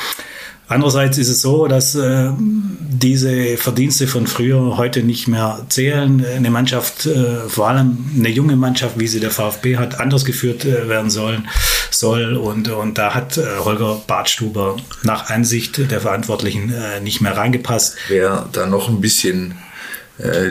[0.67, 6.25] Andererseits ist es so, dass äh, diese Verdienste von früher heute nicht mehr zählen.
[6.25, 10.65] Eine Mannschaft, äh, vor allem eine junge Mannschaft, wie sie der VfB hat, anders geführt
[10.65, 11.47] äh, werden sollen,
[11.91, 12.35] soll.
[12.35, 17.95] Und, und da hat äh, Holger Bartstuber nach Ansicht der Verantwortlichen äh, nicht mehr reingepasst.
[18.07, 19.53] Wer da noch ein bisschen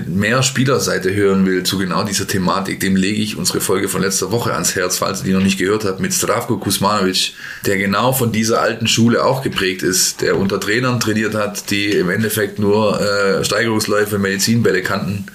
[0.07, 4.31] mehr Spielerseite hören will zu genau dieser Thematik, dem lege ich unsere Folge von letzter
[4.31, 7.33] Woche ans Herz, falls ihr die noch nicht gehört habt, mit Stravko Kuzmanovic,
[7.65, 11.93] der genau von dieser alten Schule auch geprägt ist, der unter Trainern trainiert hat, die
[11.93, 15.27] im Endeffekt nur äh, Steigerungsläufe, Medizinbälle kannten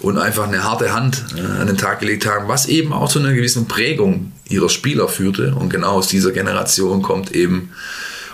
[0.00, 3.20] und einfach eine harte Hand äh, an den Tag gelegt haben, was eben auch zu
[3.20, 5.54] einer gewissen Prägung ihrer Spieler führte.
[5.54, 7.70] Und genau aus dieser Generation kommt eben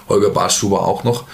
[0.08, 1.26] Holger Bartschuber auch noch.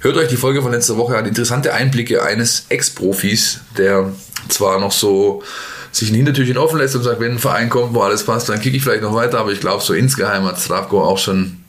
[0.00, 1.26] Hört euch die Folge von letzter Woche an.
[1.26, 4.12] Interessante Einblicke eines Ex-Profis, der
[4.48, 5.42] zwar noch so
[5.90, 8.60] sich ein Hintertürchen offen lässt und sagt, wenn ein Verein kommt, wo alles passt, dann
[8.60, 9.40] kicke ich vielleicht noch weiter.
[9.40, 11.64] Aber ich glaube, so insgeheim hat Stravko auch schon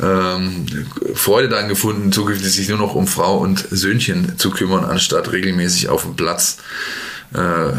[0.00, 0.66] ähm,
[1.14, 5.88] Freude daran gefunden, zukünftig sich nur noch um Frau und Söhnchen zu kümmern, anstatt regelmäßig
[5.88, 6.58] auf dem Platz
[7.34, 7.72] äh,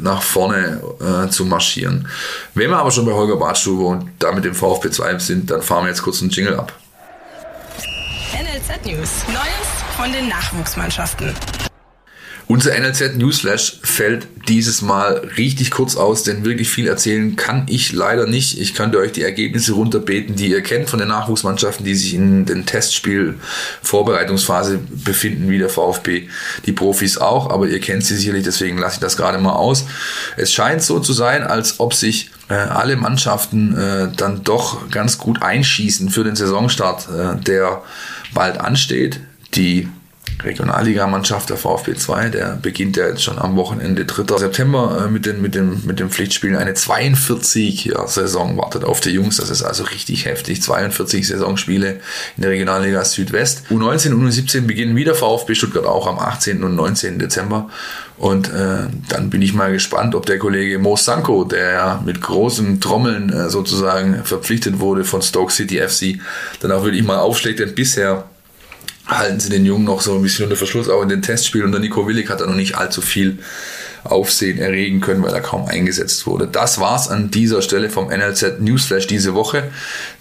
[0.00, 2.06] nach vorne äh, zu marschieren.
[2.54, 5.62] Wenn wir aber schon bei Holger Badstube und da mit dem VfB 2 sind, dann
[5.62, 6.72] fahren wir jetzt kurz einen Jingle ab.
[8.68, 9.10] NLZ News.
[9.28, 11.32] Neues von den Nachwuchsmannschaften.
[12.48, 17.92] Unser NLZ Newsflash fällt dieses Mal richtig kurz aus, denn wirklich viel erzählen kann ich
[17.92, 18.60] leider nicht.
[18.60, 22.44] Ich könnte euch die Ergebnisse runterbeten, die ihr kennt von den Nachwuchsmannschaften, die sich in
[22.44, 26.28] den Testspiel-Vorbereitungsphase befinden, wie der VfB,
[26.66, 29.86] die Profis auch, aber ihr kennt sie sicherlich, deswegen lasse ich das gerade mal aus.
[30.36, 35.18] Es scheint so zu sein, als ob sich äh, alle Mannschaften äh, dann doch ganz
[35.18, 37.82] gut einschießen für den Saisonstart, äh, der
[38.32, 39.20] bald ansteht.
[39.54, 39.88] Die
[40.42, 44.38] Regionalligamannschaft der VfB 2, der beginnt ja jetzt schon am Wochenende 3.
[44.38, 46.56] September äh, mit, den, mit, dem, mit dem Pflichtspielen.
[46.56, 50.62] Eine 42-Saison wartet auf die Jungs, das ist also richtig heftig.
[50.62, 52.00] 42 Saisonspiele
[52.36, 53.64] in der Regionalliga Südwest.
[53.70, 56.62] U19 und U17 beginnen wieder VfB Stuttgart auch am 18.
[56.62, 57.18] und 19.
[57.18, 57.68] Dezember.
[58.18, 62.20] Und äh, dann bin ich mal gespannt, ob der Kollege Mo Sanko, der ja mit
[62.20, 66.20] großen Trommeln äh, sozusagen verpflichtet wurde von Stoke City FC,
[66.60, 68.24] dann auch wirklich mal aufschlägt, denn bisher
[69.06, 71.66] halten sie den Jungen noch so ein bisschen unter Verschluss, auch in den Testspielen.
[71.66, 73.38] Und der Nico Willig hat da noch nicht allzu viel
[74.04, 76.46] Aufsehen erregen können, weil er kaum eingesetzt wurde.
[76.46, 79.64] Das war's an dieser Stelle vom NLZ Newsflash diese Woche.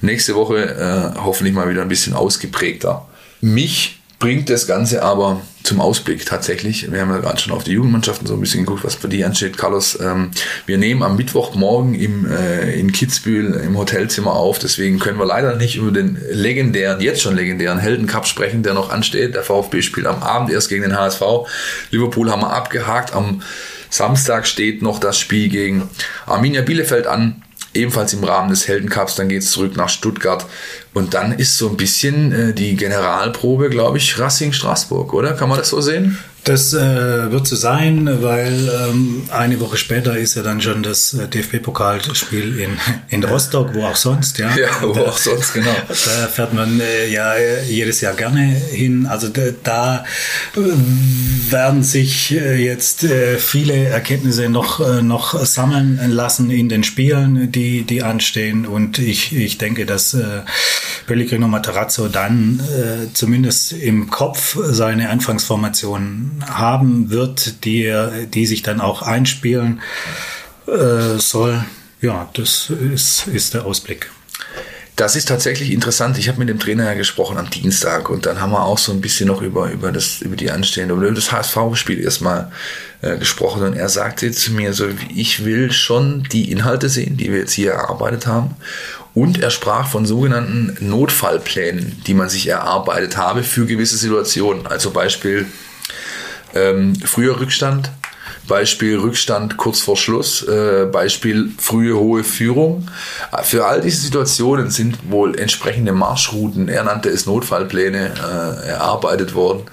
[0.02, 3.08] Nächste Woche äh, hoffentlich mal wieder ein bisschen ausgeprägter.
[3.42, 6.92] Mich bringt das Ganze aber zum Ausblick tatsächlich.
[6.92, 9.24] Wir haben ja gerade schon auf die Jugendmannschaften so ein bisschen geguckt, was für die
[9.24, 9.58] ansteht.
[9.58, 10.32] Carlos, ähm,
[10.66, 14.60] wir nehmen am Mittwochmorgen im, äh, in Kitzbühel im Hotelzimmer auf.
[14.60, 18.92] Deswegen können wir leider nicht über den legendären, jetzt schon legendären Heldencup sprechen, der noch
[18.92, 19.36] ansteht.
[19.36, 21.22] Der VfB spielt am Abend erst gegen den HSV.
[21.92, 23.14] Liverpool haben wir abgehakt.
[23.14, 23.42] Am
[23.90, 25.90] Samstag steht noch das Spiel gegen
[26.26, 27.44] Arminia Bielefeld an
[27.78, 29.16] ebenfalls im Rahmen des Heldencups.
[29.16, 30.46] Dann geht es zurück nach Stuttgart.
[30.98, 35.34] Und dann ist so ein bisschen äh, die Generalprobe, glaube ich, Racing Straßburg, oder?
[35.34, 36.18] Kann man das so sehen?
[36.48, 41.14] Das äh, wird so sein, weil ähm, eine Woche später ist ja dann schon das
[41.14, 42.80] äh, DFB-Pokalspiel in,
[43.10, 44.56] in Rostock, wo auch sonst, ja.
[44.56, 45.76] Ja, wo da, auch sonst, genau.
[45.90, 47.34] Da fährt man äh, ja
[47.68, 49.08] jedes Jahr gerne hin.
[49.08, 50.06] Also da, da
[50.56, 57.52] werden sich äh, jetzt äh, viele Erkenntnisse noch, äh, noch sammeln lassen in den Spielen,
[57.52, 58.66] die, die anstehen.
[58.66, 60.44] Und ich, ich denke, dass äh,
[61.08, 67.94] Pellegrino Matarazzo dann äh, zumindest im Kopf seine Anfangsformation haben wird, die,
[68.34, 69.82] die sich dann auch einspielen
[70.68, 71.64] äh, soll.
[72.02, 74.10] Ja, das ist, ist der Ausblick.
[74.98, 76.18] Das ist tatsächlich interessant.
[76.18, 78.92] Ich habe mit dem Trainer ja gesprochen am Dienstag und dann haben wir auch so
[78.92, 82.52] ein bisschen noch über, über, das, über die anstehende, über das HSV-Spiel erstmal
[83.04, 87.32] äh, gesprochen und er sagte zu mir so, ich will schon die Inhalte sehen, die
[87.32, 88.56] wir jetzt hier erarbeitet haben
[89.14, 94.66] und er sprach von sogenannten Notfallplänen, die man sich erarbeitet habe für gewisse Situationen.
[94.66, 95.46] Also Beispiel
[96.58, 97.92] ähm, früher Rückstand,
[98.48, 102.88] Beispiel Rückstand kurz vor Schluss, äh, Beispiel frühe hohe Führung.
[103.44, 109.64] Für all diese Situationen sind wohl entsprechende Marschrouten, er nannte es Notfallpläne, äh, erarbeitet worden.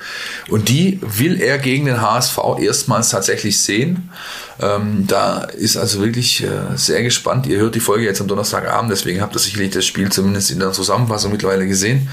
[0.48, 4.10] Und die will er gegen den HSV erstmals tatsächlich sehen.
[4.60, 7.46] Ähm, da ist also wirklich äh, sehr gespannt.
[7.46, 10.60] Ihr hört die Folge jetzt am Donnerstagabend, deswegen habt ihr sicherlich das Spiel zumindest in
[10.60, 12.08] der Zusammenfassung mittlerweile gesehen.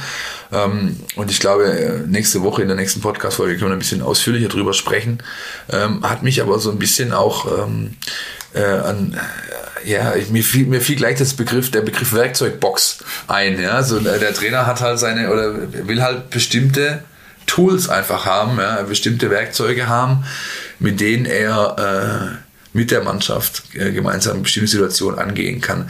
[0.52, 4.50] Ähm, und ich glaube, nächste Woche in der nächsten Podcast-Folge können wir ein bisschen ausführlicher
[4.50, 5.24] drüber sprechen.
[5.72, 7.98] Ähm, hat mich aber so ein bisschen auch ähm,
[8.54, 9.18] äh, an
[9.84, 13.60] ja, mir fiel, mir fiel gleich das Begriff, der Begriff Werkzeugbox ein.
[13.60, 15.56] Ja, also der Trainer hat halt seine oder
[15.88, 17.04] will halt bestimmte
[17.48, 20.24] Tools einfach haben, ja, bestimmte Werkzeuge haben,
[20.80, 25.90] mit denen er äh, mit der Mannschaft äh, gemeinsam bestimmte Situationen angehen kann.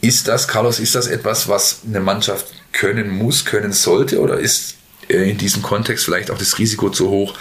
[0.00, 4.76] Ist das, Carlos, ist das etwas, was eine Mannschaft können muss, können sollte oder ist
[5.08, 7.34] äh, in diesem Kontext vielleicht auch das Risiko zu hoch,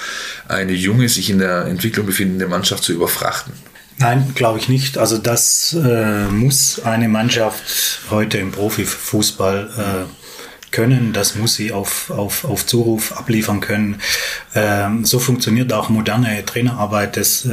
[0.48, 3.54] eine junge, sich in der Entwicklung befindende Mannschaft zu überfrachten?
[3.98, 4.98] Nein, glaube ich nicht.
[4.98, 12.10] Also das äh, muss eine Mannschaft heute im Profifußball äh, können, das muss sie auf,
[12.10, 14.02] auf, auf Zuruf abliefern können.
[14.56, 17.18] Ähm, so funktioniert auch moderne Trainerarbeit.
[17.18, 17.50] Das äh,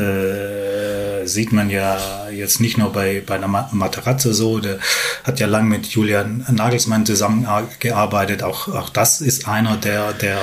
[1.26, 4.78] sieht man ja jetzt nicht nur bei, bei der Materazzo so, der
[5.24, 8.42] hat ja lang mit Julian Nagelsmann zusammengearbeitet.
[8.42, 10.38] Auch, auch das ist einer, der, der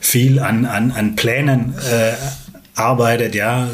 [0.00, 2.12] viel an, an, an Plänen äh,
[2.74, 3.68] arbeitet, ja,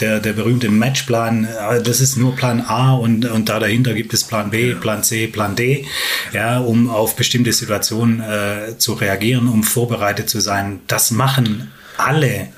[0.00, 1.48] der, der berühmte Matchplan,
[1.82, 5.26] das ist nur Plan A und, und da dahinter gibt es Plan B, Plan C,
[5.26, 5.86] Plan D,
[6.32, 10.80] ja, um auf bestimmte Situationen äh, zu reagieren, um vorbereitet zu sein.
[10.86, 12.48] Das machen alle.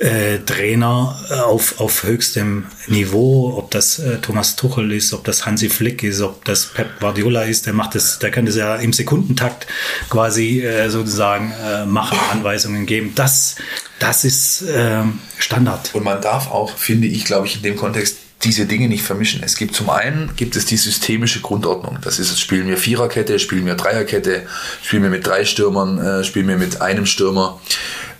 [0.00, 1.14] Äh, Trainer
[1.46, 6.22] auf, auf höchstem Niveau, ob das äh, Thomas Tuchel ist, ob das Hansi Flick ist,
[6.22, 9.66] ob das Pep Guardiola ist, der macht das, der kann das ja im Sekundentakt
[10.08, 13.12] quasi äh, sozusagen äh, machen, Anweisungen geben.
[13.14, 13.56] Das
[14.00, 15.02] das ist äh,
[15.38, 15.94] Standard.
[15.94, 19.42] Und man darf auch, finde ich, glaube ich, in dem Kontext diese Dinge nicht vermischen.
[19.42, 21.98] Es gibt zum einen gibt es die systemische Grundordnung.
[22.00, 24.46] Das ist, spielen wir Viererkette, spielen wir Dreierkette,
[24.82, 27.60] spielen wir mit drei Stürmern, äh, spielen wir mit einem Stürmer.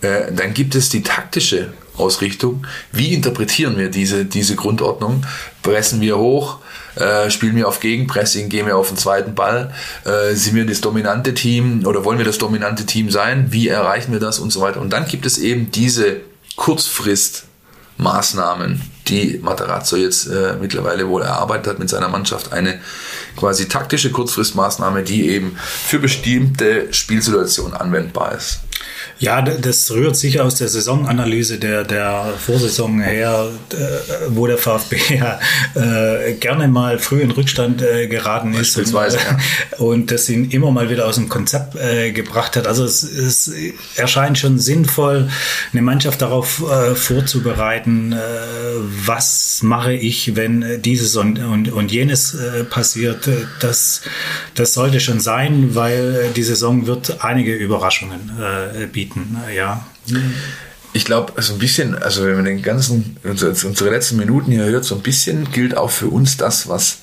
[0.01, 2.67] Äh, dann gibt es die taktische Ausrichtung.
[2.93, 5.25] Wie interpretieren wir diese, diese Grundordnung?
[5.63, 6.59] Pressen wir hoch?
[6.97, 9.73] Äh, spielen wir auf Gegenpressing, gehen wir auf den zweiten Ball,
[10.05, 14.11] äh, sind wir das dominante Team oder wollen wir das dominante Team sein, wie erreichen
[14.13, 14.81] wir das und so weiter.
[14.81, 16.17] Und dann gibt es eben diese
[16.57, 22.53] Kurzfristmaßnahmen, die Materazzo jetzt äh, mittlerweile wohl erarbeitet hat mit seiner Mannschaft.
[22.53, 22.81] Eine
[23.37, 28.63] quasi taktische Kurzfristmaßnahme, die eben für bestimmte Spielsituationen anwendbar ist.
[29.21, 33.77] Ja, das rührt sicher aus der Saisonanalyse der, der Vorsaison her, äh,
[34.29, 35.39] wo der VfB ja
[35.75, 39.09] äh, gerne mal früh in Rückstand äh, geraten ist und, ja.
[39.79, 42.67] und das ihn immer mal wieder aus dem Konzept äh, gebracht hat.
[42.67, 43.53] Also es, es
[43.95, 45.29] erscheint schon sinnvoll,
[45.73, 48.17] eine Mannschaft darauf äh, vorzubereiten, äh,
[49.05, 52.39] was mache ich, wenn dieses und, und, und jenes
[52.71, 53.29] passiert.
[53.61, 54.01] Das,
[54.55, 58.31] das sollte schon sein, weil die Saison wird einige Überraschungen
[58.93, 59.85] bieten bieten, ja.
[60.93, 64.85] Ich glaube, so ein bisschen, also wenn man den ganzen, unsere letzten Minuten hier hört,
[64.85, 66.99] so ein bisschen gilt auch für uns das, was,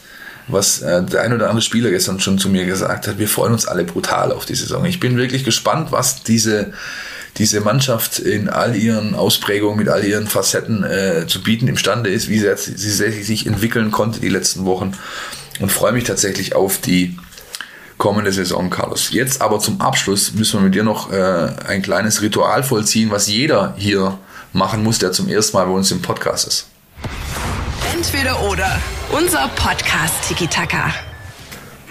[0.47, 3.17] was äh, der ein oder andere Spieler gestern schon zu mir gesagt hat.
[3.17, 4.83] Wir freuen uns alle brutal auf die Saison.
[4.85, 6.73] Ich bin wirklich gespannt, was diese,
[7.37, 12.27] diese Mannschaft in all ihren Ausprägungen, mit all ihren Facetten äh, zu bieten imstande ist,
[12.27, 14.93] wie sie, sie sich entwickeln konnte die letzten Wochen.
[15.59, 17.17] Und freue mich tatsächlich auf die
[17.97, 19.09] kommende Saison, Carlos.
[19.11, 23.27] Jetzt aber zum Abschluss müssen wir mit dir noch äh, ein kleines Ritual vollziehen, was
[23.27, 24.17] jeder hier
[24.53, 26.67] machen muss, der zum ersten Mal bei uns im Podcast ist.
[27.93, 28.79] Entweder oder.
[29.11, 30.93] Unser Podcast Tiki Taka.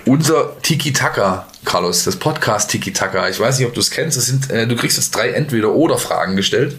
[0.04, 3.28] unser Tiki-Taka, Carlos, das Podcast Tiki-Taka.
[3.28, 4.20] Ich weiß nicht, ob du es kennst.
[4.20, 6.76] Sind, äh, du kriegst jetzt drei Entweder-Oder-Fragen gestellt.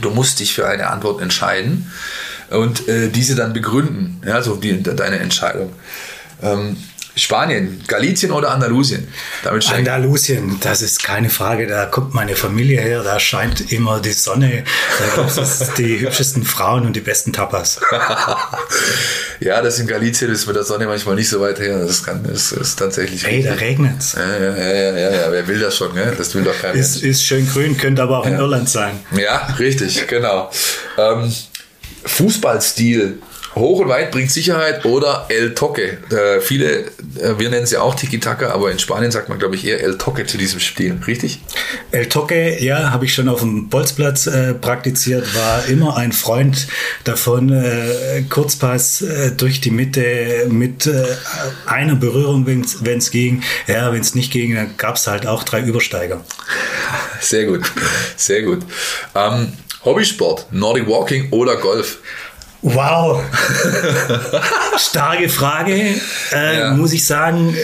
[0.00, 1.92] Du musst dich für eine Antwort entscheiden
[2.50, 5.72] und äh, diese dann begründen, ja, so die, deine Entscheidung.
[6.42, 6.76] Ähm,
[7.16, 9.08] Spanien, Galicien oder Andalusien?
[9.44, 11.66] Andalusien, das ist keine Frage.
[11.66, 14.64] Da kommt meine Familie her, da scheint immer die Sonne,
[14.98, 17.80] da gibt es die hübschesten Frauen und die besten Tapas.
[19.40, 21.84] ja, das in Galicien ist mit der Sonne manchmal nicht so weit her.
[21.84, 23.26] Das, kann, das ist tatsächlich.
[23.26, 24.12] Hey, da regnet es.
[24.12, 25.94] Ja, ja, ja, ja, ja, wer will das schon?
[25.94, 26.14] Ne?
[26.16, 26.74] Das will doch keiner.
[26.74, 28.32] Ist, ist schön grün, könnte aber auch ja.
[28.32, 29.00] in Irland sein.
[29.16, 30.50] Ja, richtig, genau.
[30.96, 31.32] Ähm,
[32.04, 33.18] Fußballstil
[33.54, 35.98] Hoch und weit bringt Sicherheit oder El Toque.
[36.10, 36.84] Äh, viele,
[37.18, 39.98] äh, wir nennen sie auch Tiki-Taka, aber in Spanien sagt man, glaube ich, eher El
[39.98, 41.40] Toque zu diesem Spiel, richtig?
[41.90, 46.68] El Toque, ja, habe ich schon auf dem Bolzplatz äh, praktiziert, war immer ein Freund
[47.04, 47.52] davon.
[47.52, 51.04] Äh, Kurzpass äh, durch die Mitte mit äh,
[51.66, 53.42] einer Berührung, wenn es ging.
[53.66, 56.24] Ja, wenn es nicht ging, dann gab es halt auch drei Übersteiger.
[57.20, 57.70] Sehr gut,
[58.16, 58.60] sehr gut.
[59.14, 59.52] Ähm,
[59.84, 61.98] Hobbysport, Nordic Walking oder Golf?
[62.62, 63.22] Wow.
[64.78, 66.00] Starke Frage.
[66.32, 66.74] Äh, ja.
[66.74, 67.54] Muss ich sagen,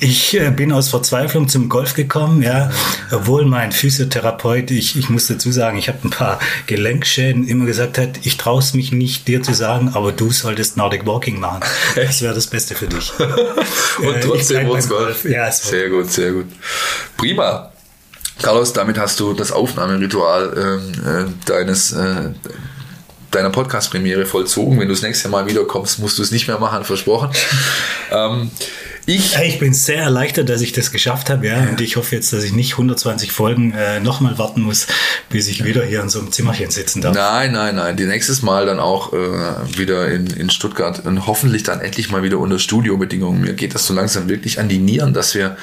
[0.00, 2.70] ich äh, bin aus Verzweiflung zum Golf gekommen, ja.
[3.10, 7.98] Obwohl mein Physiotherapeut, ich, ich muss dazu sagen, ich habe ein paar Gelenkschäden, immer gesagt
[7.98, 11.60] hat, ich traue es mich nicht, dir zu sagen, aber du solltest Nordic Walking machen.
[11.94, 13.12] Das wäre das Beste für dich.
[13.98, 14.88] Und äh, trotzdem Golf.
[14.88, 15.24] Golf.
[15.24, 16.46] Ja, sehr gut, sehr gut.
[17.16, 17.72] Prima.
[18.42, 22.32] Carlos, damit hast du das Aufnahmeritual ähm, äh, deines äh,
[23.36, 24.80] deiner Podcast-Premiere vollzogen.
[24.80, 27.30] Wenn du das nächste Mal wiederkommst, musst du es nicht mehr machen, versprochen.
[28.10, 28.50] ähm,
[29.08, 31.62] ich, ich bin sehr erleichtert, dass ich das geschafft habe, ja.
[31.62, 31.70] ja.
[31.70, 34.88] Und ich hoffe jetzt, dass ich nicht 120 Folgen äh, nochmal warten muss,
[35.30, 37.14] bis ich wieder hier in so einem Zimmerchen sitzen darf.
[37.14, 37.96] Nein, nein, nein.
[37.96, 42.24] Die nächstes Mal dann auch äh, wieder in, in Stuttgart und hoffentlich dann endlich mal
[42.24, 43.42] wieder unter Studiobedingungen.
[43.42, 45.56] Mir geht das so langsam wirklich an die Nieren, dass wir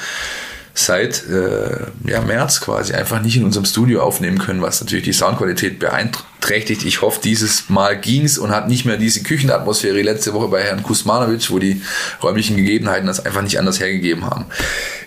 [0.74, 5.14] seit äh, ja, März quasi einfach nicht in unserem Studio aufnehmen können, was natürlich die
[5.14, 6.84] Soundqualität beeinträchtigt.
[6.84, 10.82] Ich hoffe, dieses Mal ging's und hat nicht mehr diese Küchenatmosphäre letzte Woche bei Herrn
[10.82, 11.82] Kusmanovic, wo die
[12.24, 14.46] räumlichen Gegebenheiten das einfach nicht anders hergegeben haben.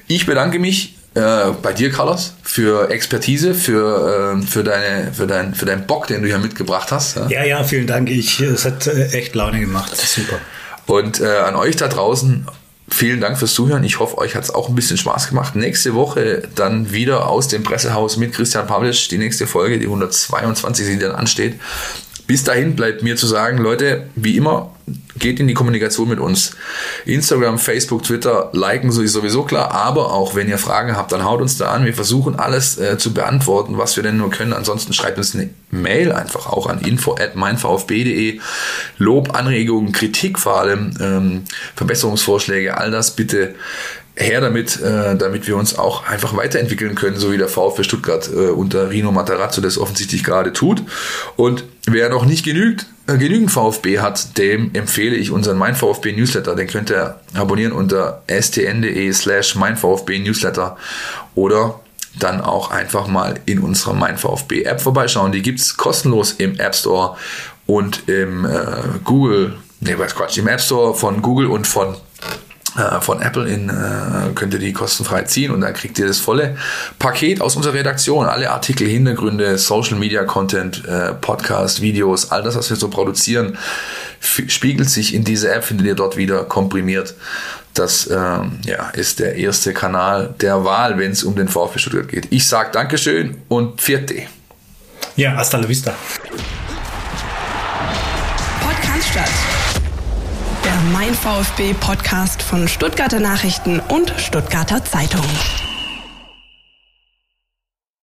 [0.06, 5.54] Ich bedanke mich äh, bei dir, Carlos, für Expertise, für, äh, für, deine, für, dein,
[5.54, 7.16] für deinen Bock, den du hier mitgebracht hast.
[7.16, 8.08] Ja, ja, ja vielen Dank.
[8.08, 9.90] Ich, es hat äh, echt Laune gemacht.
[9.90, 10.38] Das ist super.
[10.86, 12.46] Und äh, an euch da draußen
[12.88, 13.82] Vielen Dank fürs Zuhören.
[13.82, 15.56] Ich hoffe, euch hat es auch ein bisschen Spaß gemacht.
[15.56, 19.08] Nächste Woche dann wieder aus dem Pressehaus mit Christian Pavlic.
[19.08, 21.58] Die nächste Folge, die 122, die dann ansteht.
[22.26, 24.74] Bis dahin bleibt mir zu sagen, Leute, wie immer,
[25.18, 26.52] geht in die Kommunikation mit uns.
[27.04, 31.56] Instagram, Facebook, Twitter, liken sowieso klar, aber auch wenn ihr Fragen habt, dann haut uns
[31.56, 31.84] da an.
[31.84, 34.52] Wir versuchen alles äh, zu beantworten, was wir denn nur können.
[34.52, 38.40] Ansonsten schreibt uns eine Mail einfach auch an info at meinvfb.de.
[38.98, 41.44] Lob, Anregungen, Kritik vor allem, ähm,
[41.74, 43.54] Verbesserungsvorschläge, all das bitte
[44.16, 48.28] her damit, äh, damit wir uns auch einfach weiterentwickeln können, so wie der VfB Stuttgart
[48.32, 50.82] äh, unter Rino Matarazzo das offensichtlich gerade tut.
[51.36, 56.12] Und wer noch nicht genügt, äh, genügend VfB hat, dem empfehle ich unseren Mein VfB
[56.12, 56.56] Newsletter.
[56.56, 60.78] Den könnt ihr abonnieren unter stn.de slash Mein VfB Newsletter
[61.34, 61.80] oder
[62.18, 65.32] dann auch einfach mal in unserer Mein App vorbeischauen.
[65.32, 67.16] Die gibt's kostenlos im App Store
[67.66, 68.58] und im äh,
[69.04, 71.96] Google, nee, was Quatsch, im App Store von Google und von
[72.76, 76.18] äh, von Apple in, äh, könnt ihr die kostenfrei ziehen und dann kriegt ihr das
[76.18, 76.56] volle
[76.98, 78.26] Paket aus unserer Redaktion.
[78.26, 83.56] Alle Artikel, Hintergründe, Social Media Content, äh, Podcast, Videos, all das, was wir so produzieren,
[84.20, 87.14] spiegelt sich in dieser App, findet ihr dort wieder komprimiert.
[87.76, 92.08] Das ähm, ja, ist der erste Kanal der Wahl, wenn es um den VfB Stuttgart
[92.08, 92.28] geht.
[92.30, 94.22] Ich sage Dankeschön und vierte.
[95.16, 95.92] Ja, hasta la vista.
[98.60, 99.30] Podcast statt
[100.66, 105.24] der Mein VfB Podcast von Stuttgarter Nachrichten und Stuttgarter Zeitung.